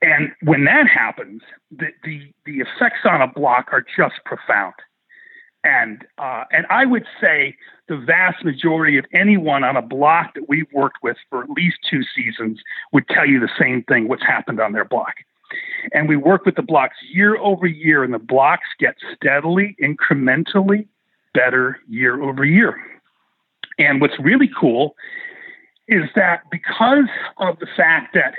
[0.00, 4.74] And when that happens, the, the, the effects on a block are just profound.
[5.64, 7.56] And, uh, and I would say
[7.88, 11.78] the vast majority of anyone on a block that we've worked with for at least
[11.90, 12.60] two seasons
[12.92, 15.14] would tell you the same thing what's happened on their block.
[15.92, 20.86] And we work with the blocks year over year, and the blocks get steadily, incrementally
[21.34, 22.78] better year over year.
[23.78, 24.94] And what's really cool
[25.86, 27.08] is that because
[27.38, 28.34] of the fact that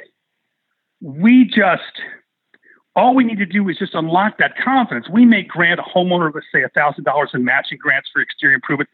[1.01, 2.01] we just
[2.95, 5.07] all we need to do is just unlock that confidence.
[5.09, 8.89] We may grant a homeowner, let's say, thousand dollars in matching grants for exterior improvement.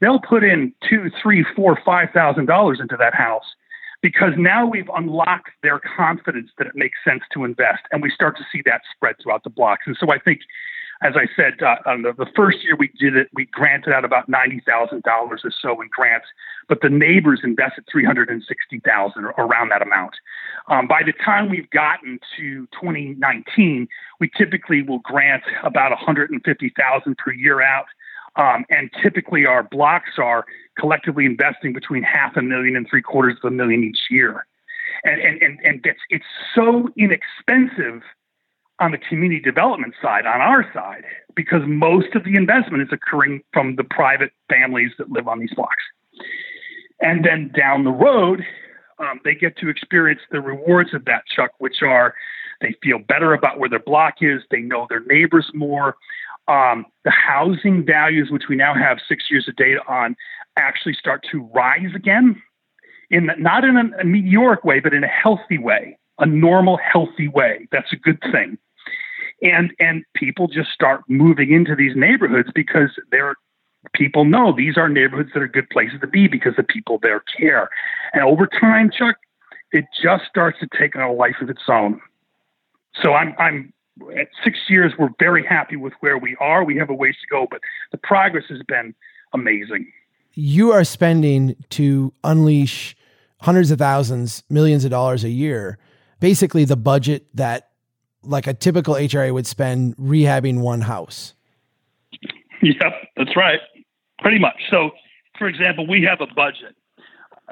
[0.00, 3.44] They'll put in two, three, four, five thousand dollars into that house
[4.02, 8.36] because now we've unlocked their confidence that it makes sense to invest, and we start
[8.38, 9.82] to see that spread throughout the blocks.
[9.86, 10.40] And so I think
[11.02, 14.60] as I said, uh, the, first year we did it, we granted out about ninety
[14.66, 16.26] thousand dollars or so in grants,
[16.68, 20.12] but the neighbors invested three hundred and sixty thousand around that amount.
[20.68, 23.88] Um, by the time we've gotten to 2019,
[24.20, 27.86] we typically will grant about 150,000 per year out,
[28.36, 30.44] um, and typically our blocks are
[30.78, 34.44] collectively investing between half a million and three quarters of a million each year,
[35.04, 38.02] and and and, and it's it's so inexpensive
[38.80, 41.04] on the community development side, on our side,
[41.36, 45.52] because most of the investment is occurring from the private families that live on these
[45.54, 45.84] blocks.
[47.00, 48.42] And then down the road,
[48.98, 52.14] um, they get to experience the rewards of that, Chuck, which are
[52.60, 55.96] they feel better about where their block is, they know their neighbors more.
[56.48, 60.16] Um, the housing values, which we now have six years of data on,
[60.56, 62.42] actually start to rise again,
[63.10, 66.78] in the, not in a, a meteoric way, but in a healthy way, a normal,
[66.78, 67.66] healthy way.
[67.72, 68.58] That's a good thing
[69.42, 73.34] and and people just start moving into these neighborhoods because they're
[73.94, 77.22] people know these are neighborhoods that are good places to be because the people there
[77.38, 77.70] care.
[78.12, 79.16] And over time, Chuck,
[79.72, 82.00] it just starts to take on a life of its own.
[83.02, 83.72] So I'm I'm
[84.18, 86.64] at six years, we're very happy with where we are.
[86.64, 87.60] We have a ways to go, but
[87.92, 88.94] the progress has been
[89.32, 89.90] amazing.
[90.32, 92.96] You are spending to unleash
[93.42, 95.78] hundreds of thousands, millions of dollars a year,
[96.18, 97.69] basically the budget that
[98.22, 101.34] like a typical HRA would spend rehabbing one house.
[102.62, 103.60] Yep, that's right.
[104.18, 104.56] Pretty much.
[104.70, 104.90] So,
[105.38, 106.76] for example, we have a budget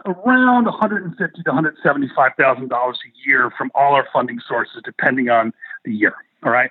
[0.04, 5.52] around 150 to 175 thousand dollars a year from all our funding sources, depending on
[5.84, 6.14] the year.
[6.44, 6.70] All right,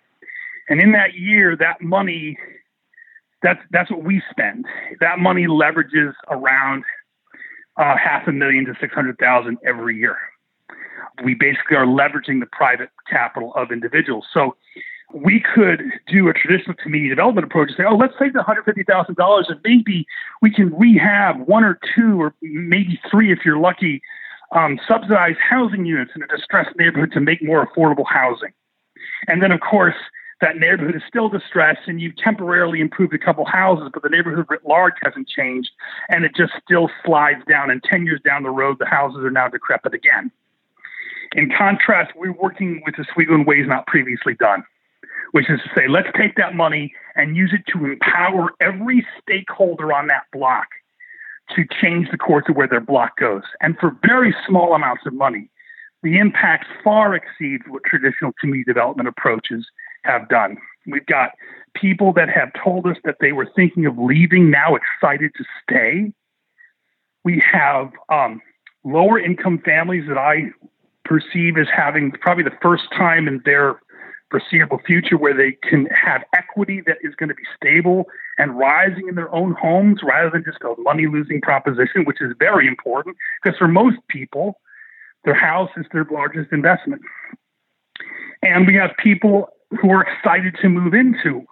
[0.69, 2.37] and in that year, that money,
[3.41, 4.65] that's that's what we spend.
[4.99, 6.83] That money leverages around
[7.77, 10.17] uh, half a million to six hundred thousand every year
[11.23, 14.25] we basically are leveraging the private capital of individuals.
[14.33, 14.55] So
[15.13, 19.49] we could do a traditional community development approach and say, oh, let's take the $150,000
[19.49, 20.05] and maybe
[20.41, 24.01] we can rehab one or two or maybe three, if you're lucky,
[24.51, 28.51] um, subsidized housing units in a distressed neighborhood to make more affordable housing.
[29.27, 29.95] And then, of course,
[30.41, 34.45] that neighborhood is still distressed and you've temporarily improved a couple houses, but the neighborhood
[34.49, 35.71] writ large hasn't changed
[36.09, 37.71] and it just still slides down.
[37.71, 40.31] And 10 years down the road, the houses are now decrepit again.
[41.35, 44.63] In contrast, we're working with the Oswego in ways not previously done,
[45.31, 49.91] which is to say, let's take that money and use it to empower every stakeholder
[49.93, 50.67] on that block
[51.55, 53.43] to change the course of where their block goes.
[53.61, 55.49] And for very small amounts of money,
[56.03, 59.65] the impact far exceeds what traditional community development approaches
[60.03, 60.57] have done.
[60.85, 61.31] We've got
[61.75, 66.13] people that have told us that they were thinking of leaving, now excited to stay.
[67.23, 68.41] We have um,
[68.83, 70.51] lower income families that I
[71.07, 73.79] perceive as having probably the first time in their
[74.29, 78.05] foreseeable future where they can have equity that is going to be stable
[78.37, 82.33] and rising in their own homes rather than just a money losing proposition, which is
[82.37, 84.59] very important because for most people,
[85.23, 87.01] their house is their largest investment.
[88.41, 89.49] And we have people
[89.81, 91.45] who are excited to move into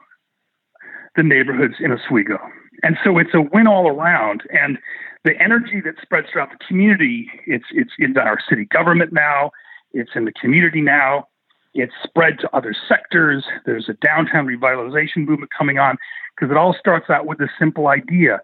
[1.16, 2.40] the neighborhoods in Oswego.
[2.84, 4.44] And so it's a win all around.
[4.50, 4.78] And
[5.24, 9.52] the energy that spreads throughout the community, it's it's in our city government now,
[9.94, 11.28] it's in the community now,
[11.74, 13.44] it's spread to other sectors.
[13.66, 15.98] There's a downtown revitalization movement coming on
[16.36, 18.40] because it all starts out with a simple idea.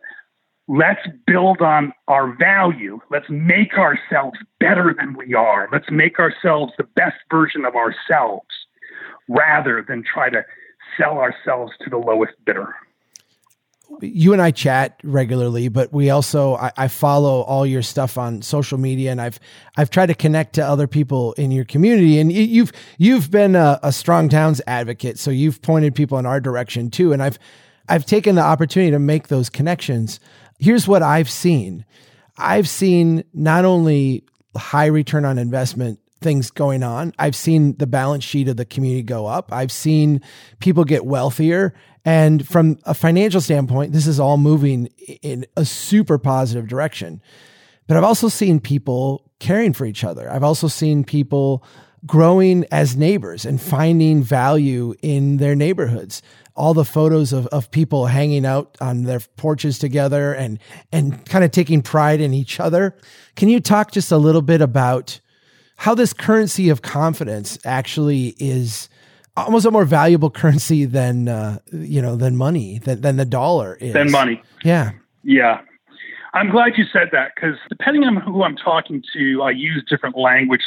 [0.67, 2.99] Let's build on our value.
[3.09, 5.67] Let's make ourselves better than we are.
[5.71, 8.47] Let's make ourselves the best version of ourselves
[9.27, 10.43] rather than try to
[10.97, 12.73] sell ourselves to the lowest bidder
[14.01, 18.41] you and I chat regularly, but we also I, I, follow all your stuff on
[18.41, 19.39] social media, and I've
[19.77, 23.79] I've tried to connect to other people in your community, and you've you've been a,
[23.83, 27.37] a strong towns advocate, so you've pointed people in our direction too, and I've
[27.89, 30.19] I've taken the opportunity to make those connections.
[30.59, 31.85] Here's what I've seen:
[32.37, 34.23] I've seen not only
[34.55, 37.13] high return on investment things going on.
[37.19, 39.51] I've seen the balance sheet of the community go up.
[39.51, 40.21] I've seen
[40.59, 44.87] people get wealthier and from a financial standpoint, this is all moving
[45.21, 47.21] in a super positive direction.
[47.87, 50.31] But I've also seen people caring for each other.
[50.31, 51.63] I've also seen people
[52.05, 56.23] growing as neighbors and finding value in their neighborhoods.
[56.55, 60.57] All the photos of, of people hanging out on their porches together and,
[60.91, 62.95] and kind of taking pride in each other.
[63.35, 65.19] Can you talk just a little bit about
[65.81, 68.87] how this currency of confidence actually is
[69.35, 73.77] almost a more valuable currency than uh, you know than money than, than the dollar
[73.81, 73.93] is.
[73.93, 74.41] Than money.
[74.63, 74.91] Yeah.
[75.23, 75.61] Yeah.
[76.33, 80.17] I'm glad you said that because depending on who i'm talking to i use different
[80.17, 80.61] language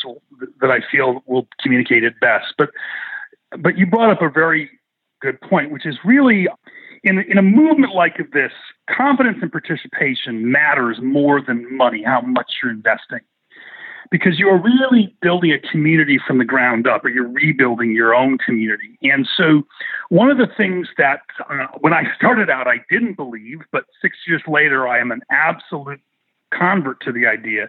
[0.60, 2.52] that i feel will communicate it best.
[2.58, 2.70] But
[3.62, 4.68] but you brought up a very
[5.22, 6.48] good point which is really
[7.04, 8.52] in, in a movement like this
[8.90, 13.20] confidence and participation matters more than money how much you're investing
[14.10, 18.38] because you're really building a community from the ground up, or you're rebuilding your own
[18.38, 18.98] community.
[19.02, 19.62] And so,
[20.08, 24.18] one of the things that uh, when I started out, I didn't believe, but six
[24.26, 26.00] years later, I am an absolute
[26.52, 27.68] convert to the idea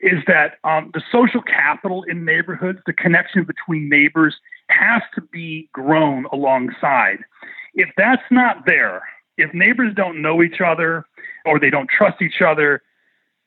[0.00, 4.36] is that um, the social capital in neighborhoods, the connection between neighbors,
[4.68, 7.18] has to be grown alongside.
[7.74, 9.02] If that's not there,
[9.36, 11.04] if neighbors don't know each other
[11.44, 12.82] or they don't trust each other,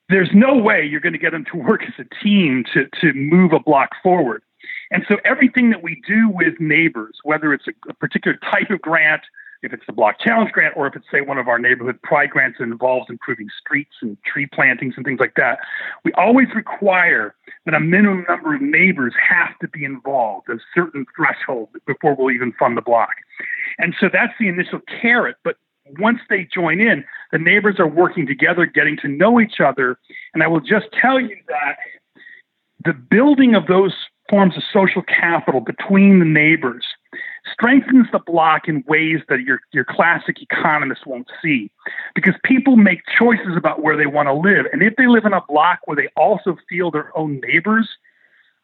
[0.10, 3.14] there's no way you're going to get them to work as a team to, to
[3.14, 4.44] move a block forward.
[4.92, 8.82] And so everything that we do with neighbors, whether it's a, a particular type of
[8.82, 9.22] grant,
[9.62, 12.30] if it's the block challenge grant, or if it's say one of our neighborhood pride
[12.30, 15.60] grants that involves improving streets and tree plantings and things like that,
[16.04, 17.36] we always require
[17.66, 22.34] that a minimum number of neighbors have to be involved, a certain threshold before we'll
[22.34, 23.10] even fund the block.
[23.78, 25.36] And so that's the initial carrot.
[25.44, 25.58] But
[25.98, 29.98] once they join in, the neighbors are working together, getting to know each other.
[30.34, 31.78] And I will just tell you that
[32.86, 33.94] the building of those
[34.30, 36.86] forms of social capital between the neighbors
[37.52, 41.72] strengthens the block in ways that your, your classic economists won't see.
[42.14, 44.66] Because people make choices about where they want to live.
[44.72, 47.90] And if they live in a block where they also feel their own neighbors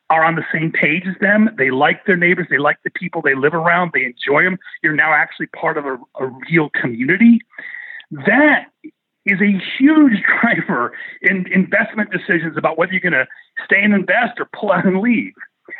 [0.09, 1.49] are on the same page as them.
[1.57, 2.47] They like their neighbors.
[2.49, 3.91] They like the people they live around.
[3.93, 4.59] They enjoy them.
[4.83, 7.39] You're now actually part of a, a real community.
[8.11, 8.67] That
[9.25, 13.27] is a huge driver in investment decisions about whether you're going to
[13.65, 15.33] stay and invest or pull out and leave.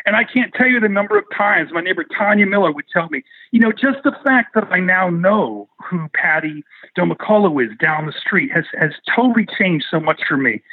[0.08, 3.08] And I can't tell you the number of times my neighbor Tanya Miller would tell
[3.10, 6.64] me, you know, just the fact that I now know who Patty
[6.98, 10.64] McCullough is down the street has, has totally changed so much for me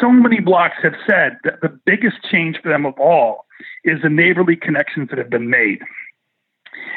[0.00, 3.46] so many blocks have said that the biggest change for them of all
[3.84, 5.80] is the neighborly connections that have been made.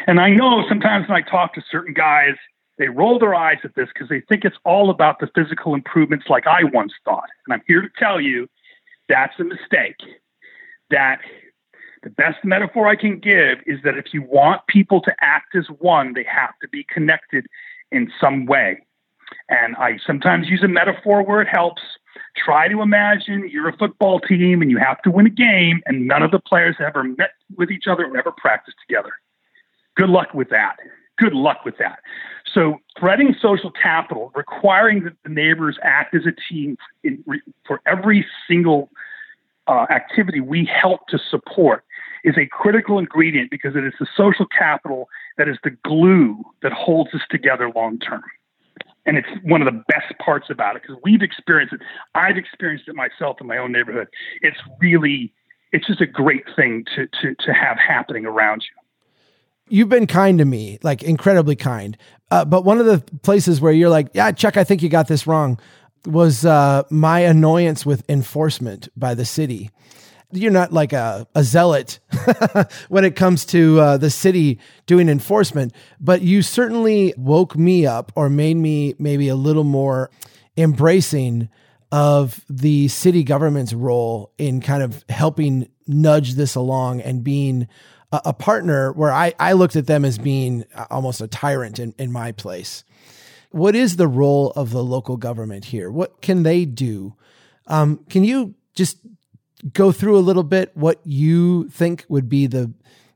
[0.07, 2.35] And I know sometimes when I talk to certain guys,
[2.77, 6.25] they roll their eyes at this because they think it's all about the physical improvements
[6.29, 7.29] like I once thought.
[7.45, 8.47] And I'm here to tell you
[9.07, 9.97] that's a mistake.
[10.91, 11.19] That
[12.03, 15.65] the best metaphor I can give is that if you want people to act as
[15.79, 17.47] one, they have to be connected
[17.91, 18.85] in some way.
[19.49, 21.81] And I sometimes use a metaphor where it helps.
[22.35, 26.07] Try to imagine you're a football team and you have to win a game, and
[26.07, 29.13] none of the players have ever met with each other or ever practiced together.
[29.95, 30.77] Good luck with that.
[31.17, 31.99] Good luck with that.
[32.53, 37.23] So, threading social capital, requiring that the neighbors act as a team in,
[37.65, 38.89] for every single
[39.67, 41.83] uh, activity we help to support
[42.23, 45.07] is a critical ingredient because it is the social capital
[45.37, 48.23] that is the glue that holds us together long term.
[49.05, 51.81] And it's one of the best parts about it because we've experienced it.
[52.15, 54.07] I've experienced it myself in my own neighborhood.
[54.41, 55.33] It's really,
[55.71, 58.81] it's just a great thing to, to, to have happening around you
[59.67, 61.97] you've been kind to me, like incredibly kind.
[62.31, 65.07] Uh, but one of the places where you're like, yeah, Chuck, I think you got
[65.07, 65.59] this wrong,
[66.05, 69.71] was uh, my annoyance with enforcement by the city
[70.31, 71.99] you're not like a, a zealot
[72.89, 78.11] when it comes to uh, the city doing enforcement, but you certainly woke me up
[78.15, 80.09] or made me maybe a little more
[80.57, 81.49] embracing
[81.91, 87.67] of the city government's role in kind of helping nudge this along and being
[88.11, 91.93] a, a partner where I, I looked at them as being almost a tyrant in,
[91.97, 92.83] in my place.
[93.51, 95.89] What is the role of the local government here?
[95.89, 97.15] What can they do?
[97.67, 98.97] Um, can you just
[99.73, 102.71] go through a little bit what you think would be the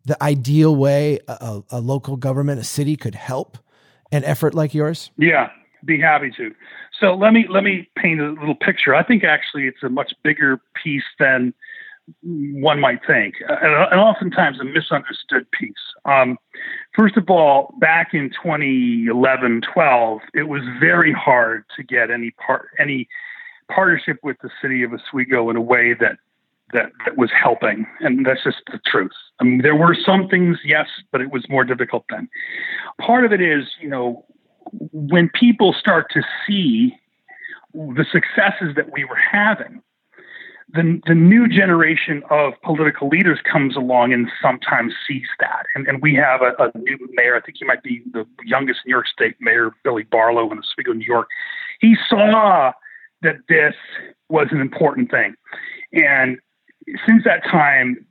[0.05, 3.57] the ideal way a, a local government, a city could help
[4.11, 5.11] an effort like yours?
[5.17, 5.49] Yeah,
[5.85, 6.53] be happy to.
[6.99, 8.95] So let me let me paint a little picture.
[8.95, 11.53] I think actually it's a much bigger piece than
[12.23, 15.73] one might think, and oftentimes a misunderstood piece.
[16.05, 16.37] Um,
[16.95, 22.69] first of all, back in 2011, 12, it was very hard to get any part
[22.79, 23.07] any
[23.71, 26.17] partnership with the city of Oswego in a way that
[26.73, 27.85] that, that was helping.
[27.99, 29.11] And that's just the truth.
[29.39, 32.29] I mean, there were some things, yes, but it was more difficult then.
[32.99, 34.25] Part of it is, you know,
[34.91, 36.95] when people start to see
[37.73, 39.81] the successes that we were having,
[40.71, 45.63] the, the new generation of political leaders comes along and sometimes sees that.
[45.73, 48.81] And, and we have a, a new mayor, I think he might be the youngest
[48.85, 51.27] New York State mayor, Billy Barlow in Oswego, New York.
[51.79, 52.71] He saw
[53.21, 53.73] that this
[54.29, 55.33] was an important thing.
[55.93, 56.37] And
[57.07, 58.05] since that time,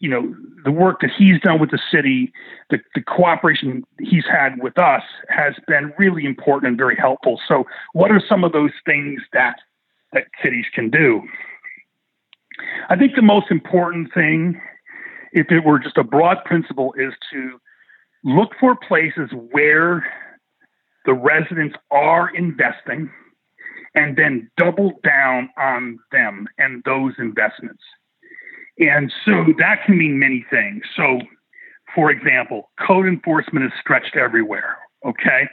[0.00, 2.32] you know, the work that he's done with the city,
[2.70, 7.40] the, the cooperation he's had with us has been really important and very helpful.
[7.48, 9.56] So, what are some of those things that
[10.12, 11.22] that cities can do?
[12.88, 14.60] I think the most important thing,
[15.32, 17.60] if it were just a broad principle, is to
[18.24, 20.04] look for places where
[21.06, 23.10] the residents are investing
[23.94, 27.82] and then double down on them and those investments.
[28.78, 30.82] And so that can mean many things.
[30.96, 31.20] So,
[31.94, 34.78] for example, code enforcement is stretched everywhere.
[35.04, 35.48] Okay.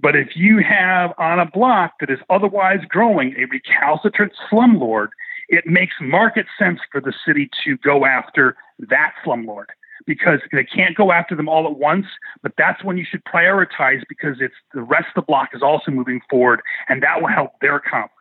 [0.00, 5.08] But if you have on a block that is otherwise growing a recalcitrant slumlord,
[5.48, 8.56] it makes market sense for the city to go after
[8.90, 9.66] that slumlord
[10.06, 12.06] because they can't go after them all at once,
[12.42, 15.90] but that's when you should prioritize because it's the rest of the block is also
[15.90, 18.12] moving forward and that will help their confidence.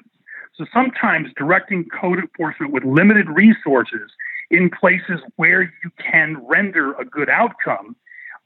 [0.56, 4.12] So sometimes directing code enforcement with limited resources
[4.52, 7.96] in places where you can render a good outcome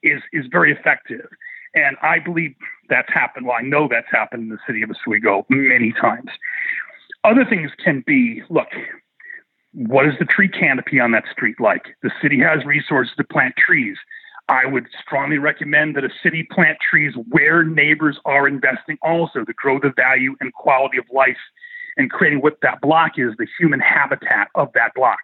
[0.03, 1.27] is is very effective.
[1.75, 2.55] And I believe
[2.89, 3.45] that's happened.
[3.45, 6.31] Well, I know that's happened in the city of Oswego many times.
[7.23, 8.69] Other things can be look,
[9.73, 11.95] what is the tree canopy on that street like?
[12.01, 13.97] The city has resources to plant trees.
[14.47, 19.53] I would strongly recommend that a city plant trees where neighbors are investing also to
[19.53, 21.37] grow the value and quality of life
[21.97, 25.19] and creating what that block is, the human habitat of that block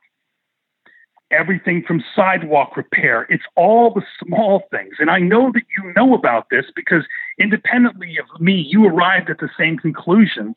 [1.32, 3.24] everything from sidewalk repair.
[3.30, 4.96] It's all the small things.
[5.00, 7.04] And I know that you know about this because
[7.40, 10.56] independently of me, you arrived at the same conclusion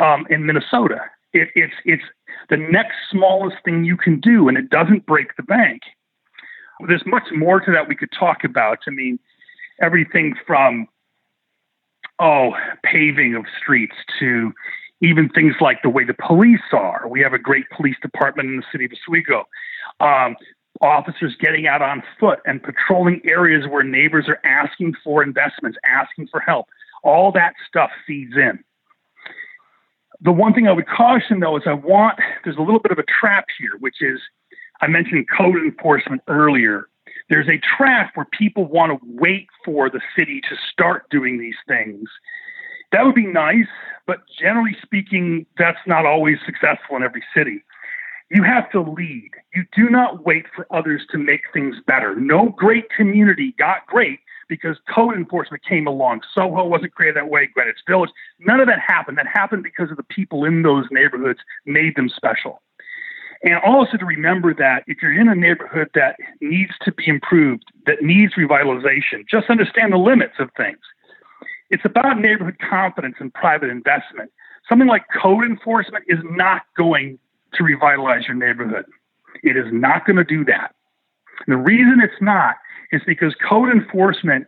[0.00, 1.00] um, in Minnesota.
[1.32, 2.04] It, it's, it's
[2.48, 5.82] the next smallest thing you can do, and it doesn't break the bank.
[6.86, 8.78] There's much more to that we could talk about.
[8.86, 9.18] I mean,
[9.80, 10.86] everything from,
[12.18, 12.52] oh,
[12.84, 14.52] paving of streets to
[15.02, 17.06] even things like the way the police are.
[17.08, 19.44] We have a great police department in the city of Oswego
[20.00, 20.36] um,
[20.80, 26.28] officers getting out on foot and patrolling areas where neighbors are asking for investments, asking
[26.28, 26.66] for help.
[27.02, 28.58] All that stuff feeds in.
[30.20, 32.98] The one thing I would caution though is I want, there's a little bit of
[32.98, 34.20] a trap here, which is
[34.80, 36.88] I mentioned code enforcement earlier.
[37.28, 41.56] There's a trap where people want to wait for the city to start doing these
[41.66, 42.08] things.
[42.92, 43.66] That would be nice,
[44.06, 47.64] but generally speaking, that's not always successful in every city.
[48.30, 49.30] You have to lead.
[49.54, 52.16] You do not wait for others to make things better.
[52.16, 54.18] No great community got great
[54.48, 56.22] because code enforcement came along.
[56.34, 58.10] Soho wasn't created that way, Greenwich Village.
[58.40, 59.18] None of that happened.
[59.18, 62.62] That happened because of the people in those neighborhoods made them special.
[63.42, 67.64] And also to remember that if you're in a neighborhood that needs to be improved,
[67.86, 70.78] that needs revitalization, just understand the limits of things.
[71.70, 74.30] It's about neighborhood confidence and private investment.
[74.68, 77.18] Something like code enforcement is not going
[77.56, 78.84] to revitalize your neighborhood.
[79.42, 80.74] It is not going to do that.
[81.46, 82.56] The reason it's not
[82.92, 84.46] is because code enforcement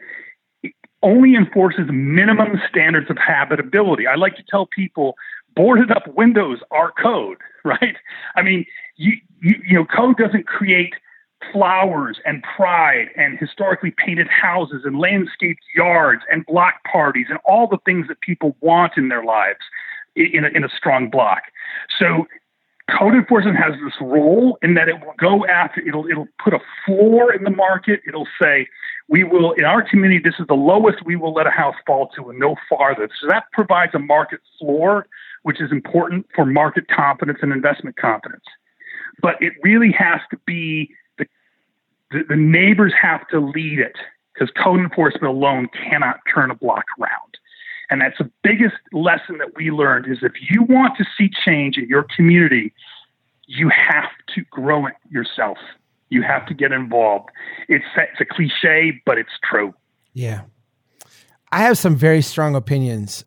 [1.03, 4.07] only enforces minimum standards of habitability.
[4.07, 5.15] I like to tell people
[5.55, 7.97] boarded up windows are code, right?
[8.37, 8.65] I mean,
[8.97, 10.95] you, you, you know, code doesn't create
[11.53, 17.69] flowers and pride and historically painted houses and landscaped yards and block parties and all
[17.69, 19.61] the things that people want in their lives
[20.17, 21.43] in a, in a strong block.
[21.99, 22.27] So
[22.97, 26.61] code enforcement has this role in that it will go after it'll it'll put a
[26.85, 28.01] floor in the market.
[28.07, 28.67] It'll say
[29.09, 32.09] we will in our community this is the lowest we will let a house fall
[32.17, 33.09] to and no farther.
[33.21, 35.07] So that provides a market floor,
[35.43, 38.45] which is important for market confidence and investment confidence.
[39.21, 41.27] But it really has to be the
[42.11, 43.97] the, the neighbors have to lead it
[44.33, 47.28] because code enforcement alone cannot turn a block around.
[47.91, 51.77] And that's the biggest lesson that we learned is if you want to see change
[51.79, 52.73] in your community,
[53.47, 55.59] you have to grow it yourself.
[56.11, 57.31] You have to get involved.
[57.69, 59.75] It's, it's a cliche, but it's true.
[60.13, 60.43] Yeah.
[61.51, 63.25] I have some very strong opinions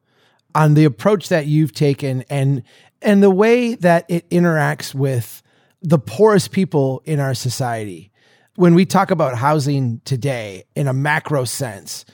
[0.53, 2.63] on the approach that you've taken and
[3.01, 5.41] and the way that it interacts with
[5.81, 8.11] the poorest people in our society.
[8.55, 12.05] When we talk about housing today in a macro sense,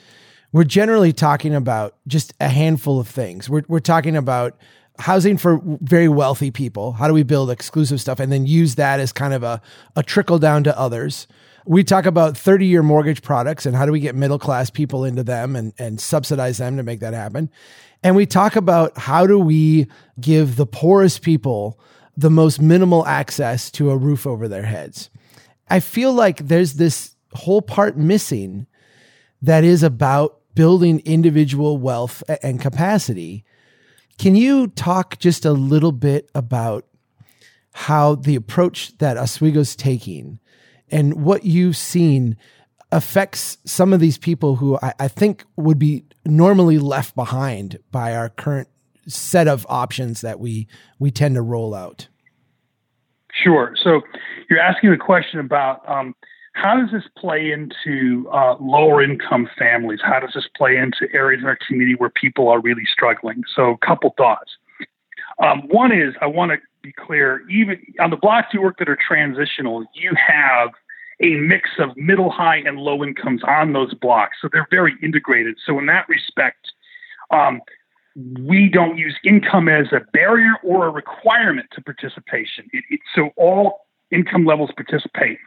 [0.52, 3.48] we're generally talking about just a handful of things.
[3.48, 4.58] We're, we're talking about
[4.98, 6.92] housing for very wealthy people.
[6.92, 9.60] How do we build exclusive stuff and then use that as kind of a,
[9.94, 11.26] a trickle down to others?
[11.66, 15.04] We talk about 30 year mortgage products and how do we get middle class people
[15.04, 17.50] into them and, and subsidize them to make that happen.
[18.02, 19.86] And we talk about how do we
[20.18, 21.78] give the poorest people
[22.16, 25.10] the most minimal access to a roof over their heads.
[25.68, 28.66] I feel like there's this whole part missing
[29.42, 33.44] that is about building individual wealth and capacity.
[34.18, 36.84] Can you talk just a little bit about
[37.70, 40.40] how the approach that Oswego's taking
[40.90, 42.36] and what you've seen
[42.90, 48.16] affects some of these people who I, I, think would be normally left behind by
[48.16, 48.66] our current
[49.06, 50.66] set of options that we
[50.98, 52.08] we tend to roll out?
[53.32, 53.76] Sure.
[53.80, 54.00] So
[54.50, 56.16] you're asking the question about um,
[56.58, 60.00] how does this play into uh, lower income families?
[60.02, 63.44] How does this play into areas in our community where people are really struggling?
[63.54, 64.56] So, a couple thoughts.
[65.40, 68.88] Um, one is I want to be clear, even on the blocks you work that
[68.88, 70.70] are transitional, you have
[71.20, 74.38] a mix of middle, high, and low incomes on those blocks.
[74.42, 75.58] So they're very integrated.
[75.64, 76.72] So, in that respect,
[77.30, 77.60] um,
[78.40, 82.68] we don't use income as a barrier or a requirement to participation.
[82.72, 85.38] It, it, so all income levels participate.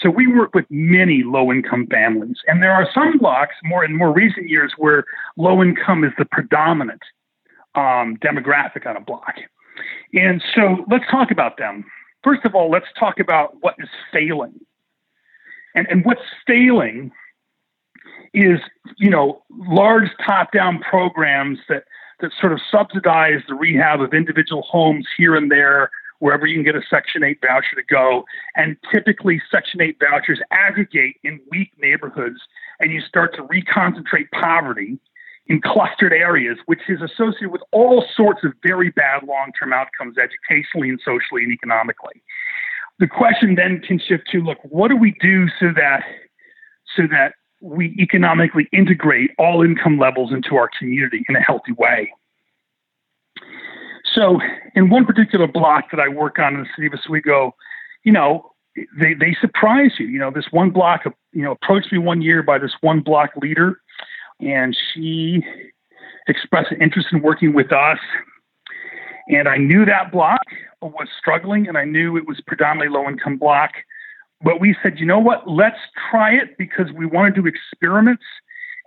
[0.00, 2.36] So we work with many low income families.
[2.46, 5.04] And there are some blocks more in more recent years where
[5.36, 7.02] low income is the predominant
[7.74, 9.36] um, demographic on a block.
[10.12, 11.84] And so let's talk about them.
[12.22, 14.60] First of all, let's talk about what is failing.
[15.74, 17.12] And, and what's failing
[18.34, 18.60] is,
[18.98, 21.84] you know, large top-down programs that
[22.20, 25.90] that sort of subsidize the rehab of individual homes here and there
[26.20, 28.24] wherever you can get a Section 8 voucher to go.
[28.54, 32.40] And typically, Section 8 vouchers aggregate in weak neighborhoods,
[32.78, 34.98] and you start to reconcentrate poverty
[35.46, 40.16] in clustered areas, which is associated with all sorts of very bad long term outcomes
[40.16, 42.22] educationally and socially and economically.
[43.00, 46.04] The question then can shift to look, what do we do so that
[46.96, 52.12] so that we economically integrate all income levels into our community in a healthy way?
[54.14, 54.40] So,
[54.74, 57.54] in one particular block that I work on in the city of Oswego,
[58.04, 58.52] you know,
[58.98, 60.06] they they surprise you.
[60.06, 61.02] You know, this one block,
[61.32, 63.80] you know, approached me one year by this one block leader,
[64.40, 65.42] and she
[66.26, 67.98] expressed an interest in working with us.
[69.28, 70.42] And I knew that block
[70.82, 73.70] was struggling, and I knew it was predominantly low income block.
[74.42, 75.48] But we said, you know what?
[75.48, 75.78] Let's
[76.10, 78.24] try it because we want to do experiments,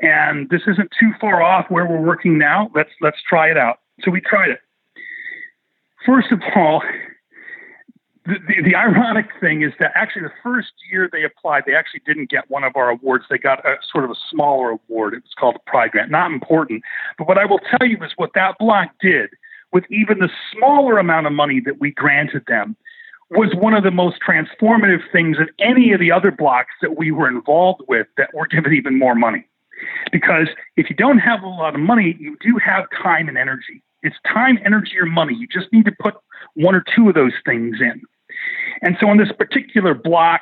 [0.01, 2.71] and this isn't too far off where we're working now.
[2.76, 3.80] Let's let's try it out.
[4.01, 4.59] So we tried it.
[6.06, 6.82] First of all,
[8.26, 12.01] the, the, the, ironic thing is that actually the first year they applied, they actually
[12.06, 13.26] didn't get one of our awards.
[13.30, 15.14] They got a sort of a smaller award.
[15.14, 16.10] It was called a Pride Grant.
[16.10, 16.84] Not important.
[17.18, 19.32] But what I will tell you is what that block did
[19.74, 22.78] with even the smaller amount of money that we granted them
[23.32, 27.12] was one of the most transformative things of any of the other blocks that we
[27.12, 29.45] were involved with that were given even more money.
[30.12, 30.47] Because
[30.78, 33.82] if you don't have a lot of money, you do have time and energy.
[34.04, 35.34] It's time, energy, or money.
[35.34, 36.16] You just need to put
[36.56, 38.01] one or two of those things in.
[38.82, 40.41] And so, on this particular block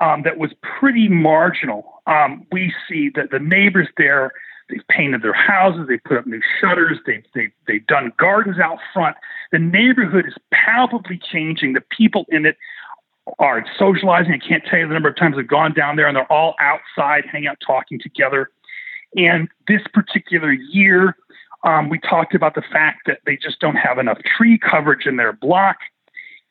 [0.00, 4.32] um, that was pretty marginal, um, we see that the neighbors there
[4.68, 8.78] they've painted their houses, they've put up new shutters, they've, they've, they've done gardens out
[8.92, 9.16] front.
[9.50, 11.72] The neighborhood is palpably changing.
[11.72, 12.56] The people in it
[13.38, 14.32] are socializing.
[14.32, 16.54] I can't tell you the number of times I've gone down there and they're all
[16.60, 18.50] outside, hanging out, talking together.
[19.16, 21.16] And this particular year,
[21.64, 25.16] um, we talked about the fact that they just don't have enough tree coverage in
[25.16, 25.76] their block.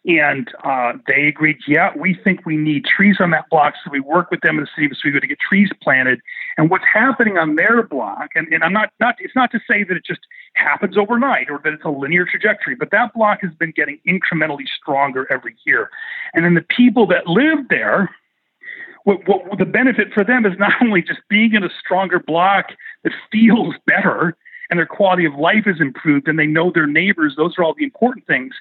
[0.06, 3.74] And uh, they agreed, yeah, we think we need trees on that block.
[3.84, 6.22] So we work with them in the city of Oswego to get trees planted.
[6.58, 9.84] And what's happening on their block, and, and I'm not, not, it's not to say
[9.84, 10.22] that it just
[10.54, 14.66] happens overnight or that it's a linear trajectory, but that block has been getting incrementally
[14.80, 15.90] stronger every year.
[16.34, 18.10] And then the people that live there,
[19.04, 22.68] what, what the benefit for them is not only just being in a stronger block
[23.04, 24.38] that feels better,
[24.70, 27.36] and their quality of life is improved and they know their neighbors.
[27.38, 28.54] Those are all the important things.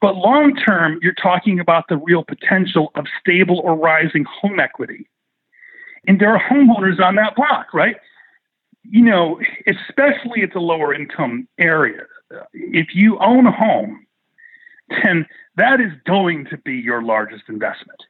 [0.00, 5.08] But long term, you're talking about the real potential of stable or rising home equity.
[6.06, 7.96] And there are homeowners on that block, right?
[8.82, 12.08] You know, especially at the lower income areas.
[12.52, 14.06] If you own a home,
[14.88, 15.26] then
[15.56, 18.00] that is going to be your largest investment.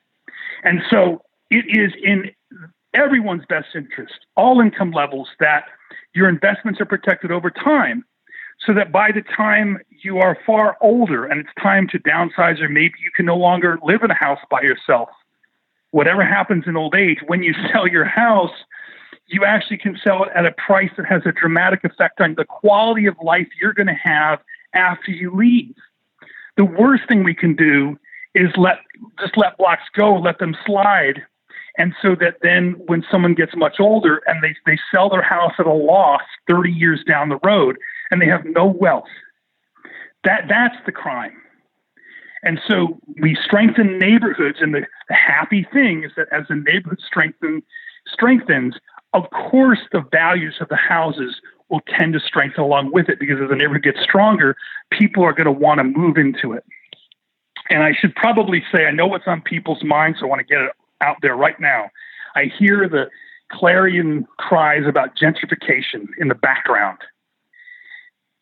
[0.65, 2.31] And so it is in
[2.95, 5.65] everyone's best interest, all income levels, that
[6.15, 8.05] your investments are protected over time
[8.67, 12.69] so that by the time you are far older and it's time to downsize or
[12.69, 15.09] maybe you can no longer live in a house by yourself
[15.91, 18.53] whatever happens in old age when you sell your house
[19.33, 22.45] you actually can sell it at a price that has a dramatic effect on the
[22.45, 24.41] quality of life you're going to have
[24.75, 25.75] after you leave.
[26.57, 27.99] The worst thing we can do
[28.35, 28.79] is let
[29.19, 31.23] just let blocks go let them slide
[31.79, 35.53] and so that then when someone gets much older and they, they sell their house
[35.59, 37.77] at a loss 30 years down the road
[38.11, 39.09] and they have no wealth,
[40.25, 41.37] that, that's the crime.
[42.43, 46.99] And so we strengthen neighborhoods, and the, the happy thing is that as the neighborhood
[47.07, 47.63] strengthen,
[48.13, 48.75] strengthens,
[49.13, 53.39] of course the values of the houses will tend to strengthen along with it because
[53.43, 54.57] as the neighborhood gets stronger,
[54.91, 56.65] people are going to want to move into it.
[57.71, 60.45] And I should probably say, I know what's on people's minds, so I want to
[60.45, 60.73] get it
[61.03, 61.91] out there right now.
[62.35, 63.11] I hear the
[63.51, 66.99] clarion cries about gentrification in the background.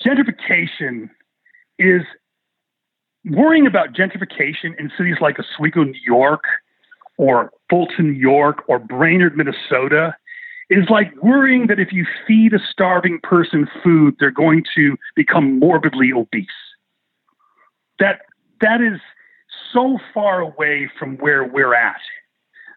[0.05, 1.11] Gentrification
[1.79, 2.03] is
[3.25, 6.45] worrying about gentrification in cities like Oswego, New York,
[7.19, 10.17] or Fulton, New York, or Brainerd, Minnesota,
[10.71, 15.59] is like worrying that if you feed a starving person food, they're going to become
[15.59, 16.47] morbidly obese.
[17.99, 18.21] That
[18.61, 19.01] that is
[19.73, 22.01] so far away from where we're at.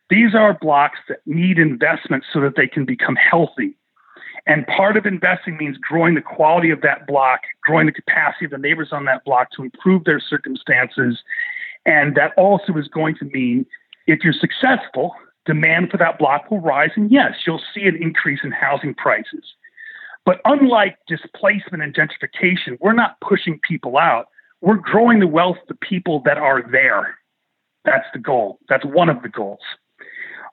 [0.10, 3.76] These are blocks that need investment so that they can become healthy.
[4.46, 8.52] And part of investing means growing the quality of that block, growing the capacity of
[8.52, 11.20] the neighbors on that block to improve their circumstances.
[11.86, 13.66] And that also is going to mean
[14.06, 16.92] if you're successful, demand for that block will rise.
[16.96, 19.54] And yes, you'll see an increase in housing prices.
[20.26, 24.28] But unlike displacement and gentrification, we're not pushing people out.
[24.62, 27.18] We're growing the wealth of the people that are there.
[27.84, 28.60] That's the goal.
[28.70, 29.60] That's one of the goals.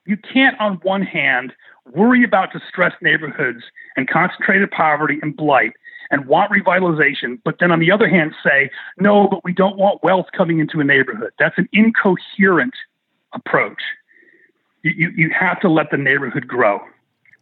[0.05, 1.53] You can't, on one hand,
[1.93, 3.63] worry about distressed neighborhoods
[3.95, 5.73] and concentrated poverty and blight
[6.09, 10.03] and want revitalization, but then on the other hand say, no, but we don't want
[10.03, 11.31] wealth coming into a neighborhood.
[11.39, 12.73] That's an incoherent
[13.33, 13.81] approach.
[14.83, 16.81] You, you, you have to let the neighborhood grow.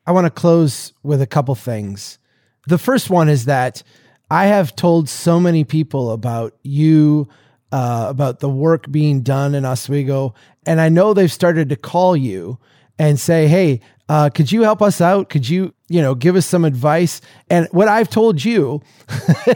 [0.05, 2.19] I want to close with a couple things.
[2.67, 3.81] The first one is that
[4.29, 7.27] I have told so many people about you
[7.71, 10.33] uh, about the work being done in Oswego.
[10.65, 12.57] And I know they've started to call you
[12.97, 15.29] and say, Hey, uh, could you help us out?
[15.29, 17.21] Could you, you know, give us some advice?
[17.49, 18.81] And what I've told you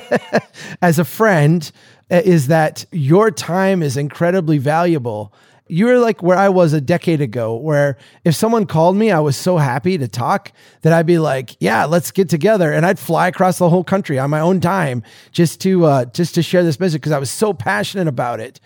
[0.82, 1.70] as a friend
[2.12, 5.34] uh, is that your time is incredibly valuable
[5.74, 9.20] you were like where I was a decade ago, where if someone called me, I
[9.20, 10.52] was so happy to talk
[10.84, 14.20] that I'd be like, "Yeah, let's get together," and I'd fly across the whole country
[14.20, 15.02] on my own time
[15.32, 18.60] just to uh, just to share this message because I was so passionate about it.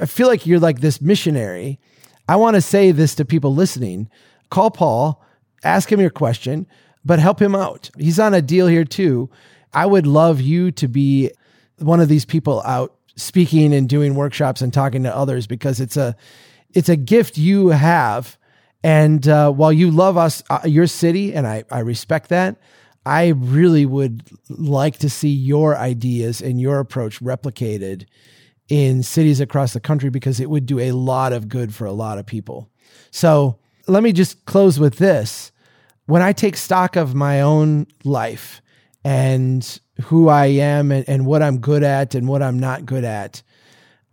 [0.00, 1.78] I feel like you're like this missionary.
[2.26, 4.08] I want to say this to people listening:
[4.48, 5.22] call Paul,
[5.62, 6.66] ask him your question,
[7.04, 7.90] but help him out.
[7.98, 9.28] He's on a deal here too.
[9.74, 11.32] I would love you to be
[11.80, 15.98] one of these people out speaking and doing workshops and talking to others because it's
[15.98, 16.16] a
[16.76, 18.36] it's a gift you have.
[18.84, 22.56] And uh, while you love us, uh, your city, and I, I respect that,
[23.06, 28.04] I really would like to see your ideas and your approach replicated
[28.68, 31.92] in cities across the country because it would do a lot of good for a
[31.92, 32.68] lot of people.
[33.10, 35.52] So let me just close with this.
[36.04, 38.60] When I take stock of my own life
[39.04, 43.04] and who I am and, and what I'm good at and what I'm not good
[43.04, 43.42] at.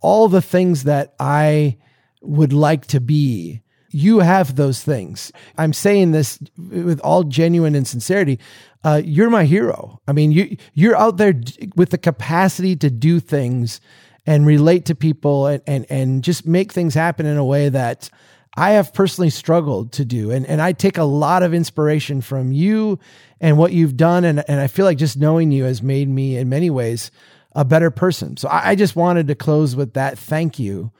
[0.00, 1.76] All the things that I
[2.24, 5.30] would like to be, you have those things.
[5.56, 8.40] I'm saying this with all genuine and sincerity.
[8.82, 10.00] Uh, you're my hero.
[10.08, 11.34] I mean, you you're out there
[11.76, 13.80] with the capacity to do things
[14.26, 18.10] and relate to people and and and just make things happen in a way that
[18.56, 20.32] I have personally struggled to do.
[20.32, 22.98] And and I take a lot of inspiration from you
[23.40, 24.24] and what you've done.
[24.24, 27.12] And and I feel like just knowing you has made me in many ways
[27.52, 28.36] a better person.
[28.36, 30.18] So I, I just wanted to close with that.
[30.18, 30.90] Thank you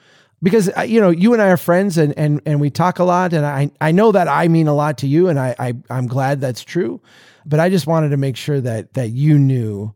[0.45, 3.05] because uh, you know you and I are friends and and and we talk a
[3.05, 5.75] lot and I I know that I mean a lot to you and I, I
[5.91, 7.01] I'm glad that's true
[7.45, 9.93] but I just wanted to make sure that that you knew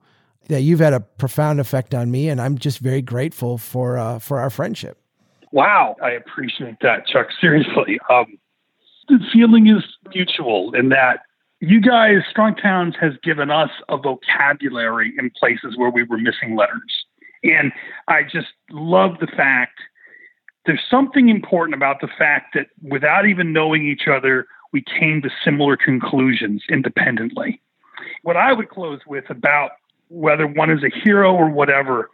[0.49, 4.19] that you've had a profound effect on me and I'm just very grateful for uh,
[4.19, 4.99] for our friendship.
[5.53, 7.29] Wow, I appreciate that, Chuck.
[7.41, 8.39] Seriously, um,
[9.09, 9.83] the feeling is
[10.15, 11.21] mutual in that
[11.61, 16.55] you guys, Strong Towns, has given us a vocabulary in places where we were missing
[16.55, 17.05] letters.
[17.43, 17.73] And
[18.09, 19.81] I just love the fact
[20.69, 25.31] there's something important about the fact that without even knowing each other, we came to
[25.43, 27.59] similar conclusions independently.
[28.23, 29.71] What I would close with about
[30.09, 32.11] whether one is a hero or whatever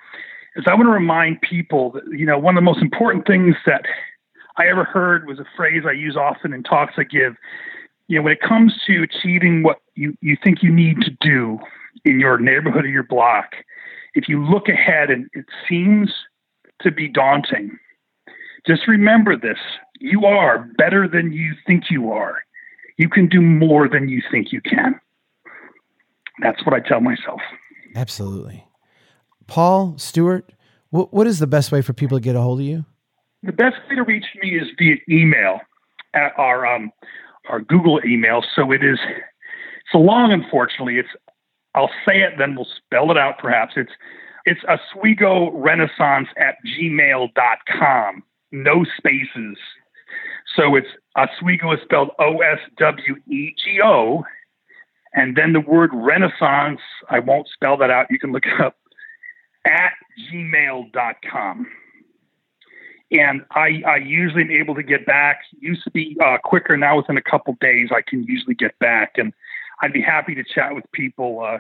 [0.55, 3.57] is I want to remind people that, you know, one of the most important things
[3.67, 3.87] that
[4.57, 7.35] I ever heard was a phrase I use often in talks I give.
[8.07, 11.59] You know, when it comes to achieving what you, you think you need to do
[12.05, 13.57] in your neighborhood or your block,
[14.15, 16.13] if you look ahead and it seems
[16.83, 17.77] to be daunting,
[18.67, 19.59] just remember this
[20.01, 22.43] you are better than you think you are.
[22.99, 25.01] You can do more than you think you can.
[26.41, 27.41] That's what I tell myself.
[27.95, 28.67] Absolutely.
[29.47, 30.53] Paul, Stewart,
[30.91, 32.85] what, what is the best way for people to get a hold of you?
[33.43, 35.61] The best way to reach me is via email
[36.15, 36.91] at our um,
[37.49, 38.43] our Google email.
[38.55, 40.99] So it is it's long, unfortunately.
[40.99, 41.09] It's
[41.75, 43.75] I'll say it, then we'll spell it out perhaps.
[43.77, 43.93] It's
[44.45, 48.23] it's Oswego Renaissance at gmail.com
[48.55, 49.57] no spaces.
[50.57, 54.25] So it's Oswego is spelled O S W E G O.
[55.15, 58.07] And then the word Renaissance, I won't spell that out.
[58.11, 58.77] You can look it up
[59.65, 59.93] at
[60.33, 61.67] gmail.com.
[63.13, 65.43] And I, I usually am able to get back.
[65.61, 66.77] Used to be uh, quicker.
[66.77, 69.13] Now within a couple days, I can usually get back.
[69.17, 69.33] And
[69.83, 71.59] I'd be happy to chat with people uh,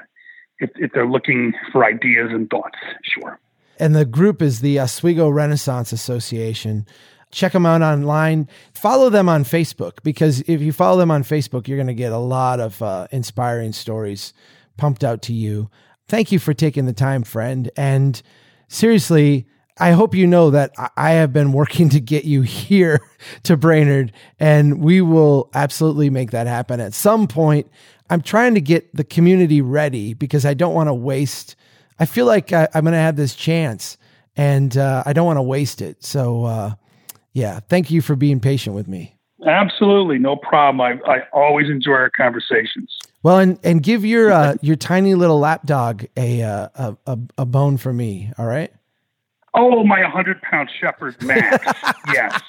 [0.58, 2.78] if, if they're looking for ideas and thoughts.
[3.02, 3.38] Sure.
[3.78, 6.86] And the group is the Oswego Renaissance Association.
[7.30, 8.48] Check them out online.
[8.74, 12.12] Follow them on Facebook because if you follow them on Facebook, you're going to get
[12.12, 14.32] a lot of uh, inspiring stories
[14.76, 15.68] pumped out to you.
[16.08, 17.70] Thank you for taking the time, friend.
[17.76, 18.20] And
[18.68, 19.46] seriously,
[19.78, 23.00] I hope you know that I have been working to get you here
[23.44, 27.68] to Brainerd, and we will absolutely make that happen at some point.
[28.10, 31.56] I'm trying to get the community ready because I don't want to waste
[31.98, 33.96] I feel like I, am going to have this chance
[34.36, 36.04] and uh, I don't want to waste it.
[36.04, 36.74] So, uh,
[37.32, 39.16] yeah, thank you for being patient with me.
[39.46, 40.80] Absolutely, no problem.
[40.80, 42.96] I, I always enjoy our conversations.
[43.22, 47.18] Well, and, and give your uh, your tiny little lap dog a, uh, a, a
[47.38, 48.32] a bone for me.
[48.38, 48.72] All right.
[49.54, 51.64] Oh, my 100 pound shepherd Max.
[52.12, 52.40] yes.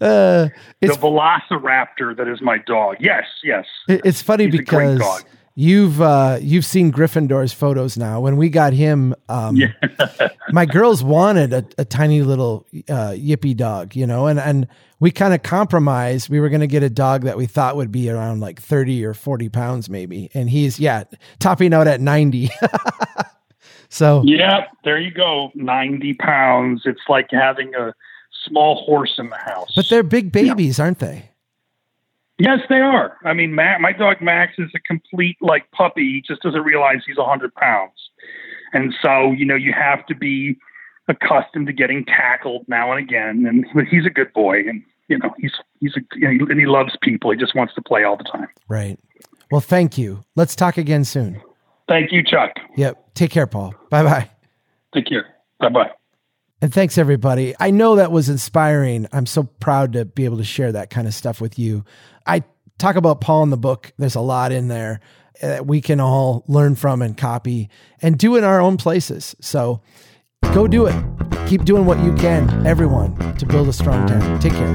[0.00, 0.48] Uh,
[0.80, 2.96] the Velociraptor that is my dog.
[3.00, 3.64] Yes, yes.
[3.88, 5.24] It's funny He's because
[5.56, 8.18] You've uh, you've seen Gryffindor's photos now.
[8.20, 9.72] When we got him, um, yeah.
[10.50, 14.66] my girls wanted a, a tiny little uh, yippy dog, you know, and and
[14.98, 16.28] we kind of compromised.
[16.28, 19.04] We were going to get a dog that we thought would be around like thirty
[19.04, 21.04] or forty pounds, maybe, and he's yeah
[21.38, 22.50] topping out at ninety.
[23.88, 26.82] so yeah, there you go, ninety pounds.
[26.84, 27.94] It's like having a
[28.48, 29.72] small horse in the house.
[29.76, 30.84] But they're big babies, yeah.
[30.84, 31.30] aren't they?
[32.38, 33.16] Yes, they are.
[33.24, 36.14] I mean, my dog Max is a complete like puppy.
[36.14, 38.10] He just doesn't realize he's a hundred pounds,
[38.72, 40.56] and so you know you have to be
[41.08, 43.46] accustomed to getting tackled now and again.
[43.46, 46.96] And but he's a good boy, and you know he's he's a and he loves
[47.02, 47.30] people.
[47.30, 48.48] He just wants to play all the time.
[48.68, 48.98] Right.
[49.52, 50.24] Well, thank you.
[50.34, 51.40] Let's talk again soon.
[51.86, 52.54] Thank you, Chuck.
[52.76, 53.14] Yep.
[53.14, 53.74] Take care, Paul.
[53.90, 54.30] Bye bye.
[54.92, 55.26] Take care.
[55.60, 55.90] Bye bye.
[56.64, 57.54] And thanks, everybody.
[57.60, 59.06] I know that was inspiring.
[59.12, 61.84] I'm so proud to be able to share that kind of stuff with you.
[62.24, 62.42] I
[62.78, 63.92] talk about Paul in the book.
[63.98, 65.00] There's a lot in there
[65.42, 67.68] uh, that we can all learn from and copy
[68.00, 69.36] and do in our own places.
[69.42, 69.82] So
[70.54, 70.96] go do it.
[71.46, 74.40] Keep doing what you can, everyone, to build a strong town.
[74.40, 74.74] Take care.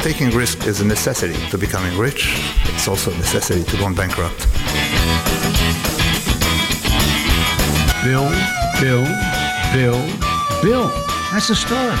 [0.00, 2.32] Taking risk is a necessity to becoming rich.
[2.64, 4.48] It's also a necessity to going bankrupt.
[8.04, 8.28] Bill,
[8.80, 9.04] Bill,
[9.72, 9.98] Bill,
[10.62, 10.88] Bill,
[11.32, 11.96] that's the story.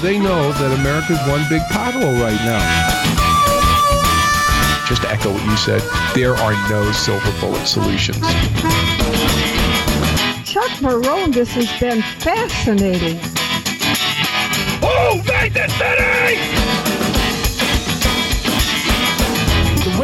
[0.00, 2.62] They know that America's one big pothole right now.
[4.86, 5.82] just to echo what you said,
[6.14, 8.20] there are no silver bullet solutions.
[10.48, 13.18] Chuck Marohn, this has been fascinating.
[14.82, 16.57] Oh, Vegas City!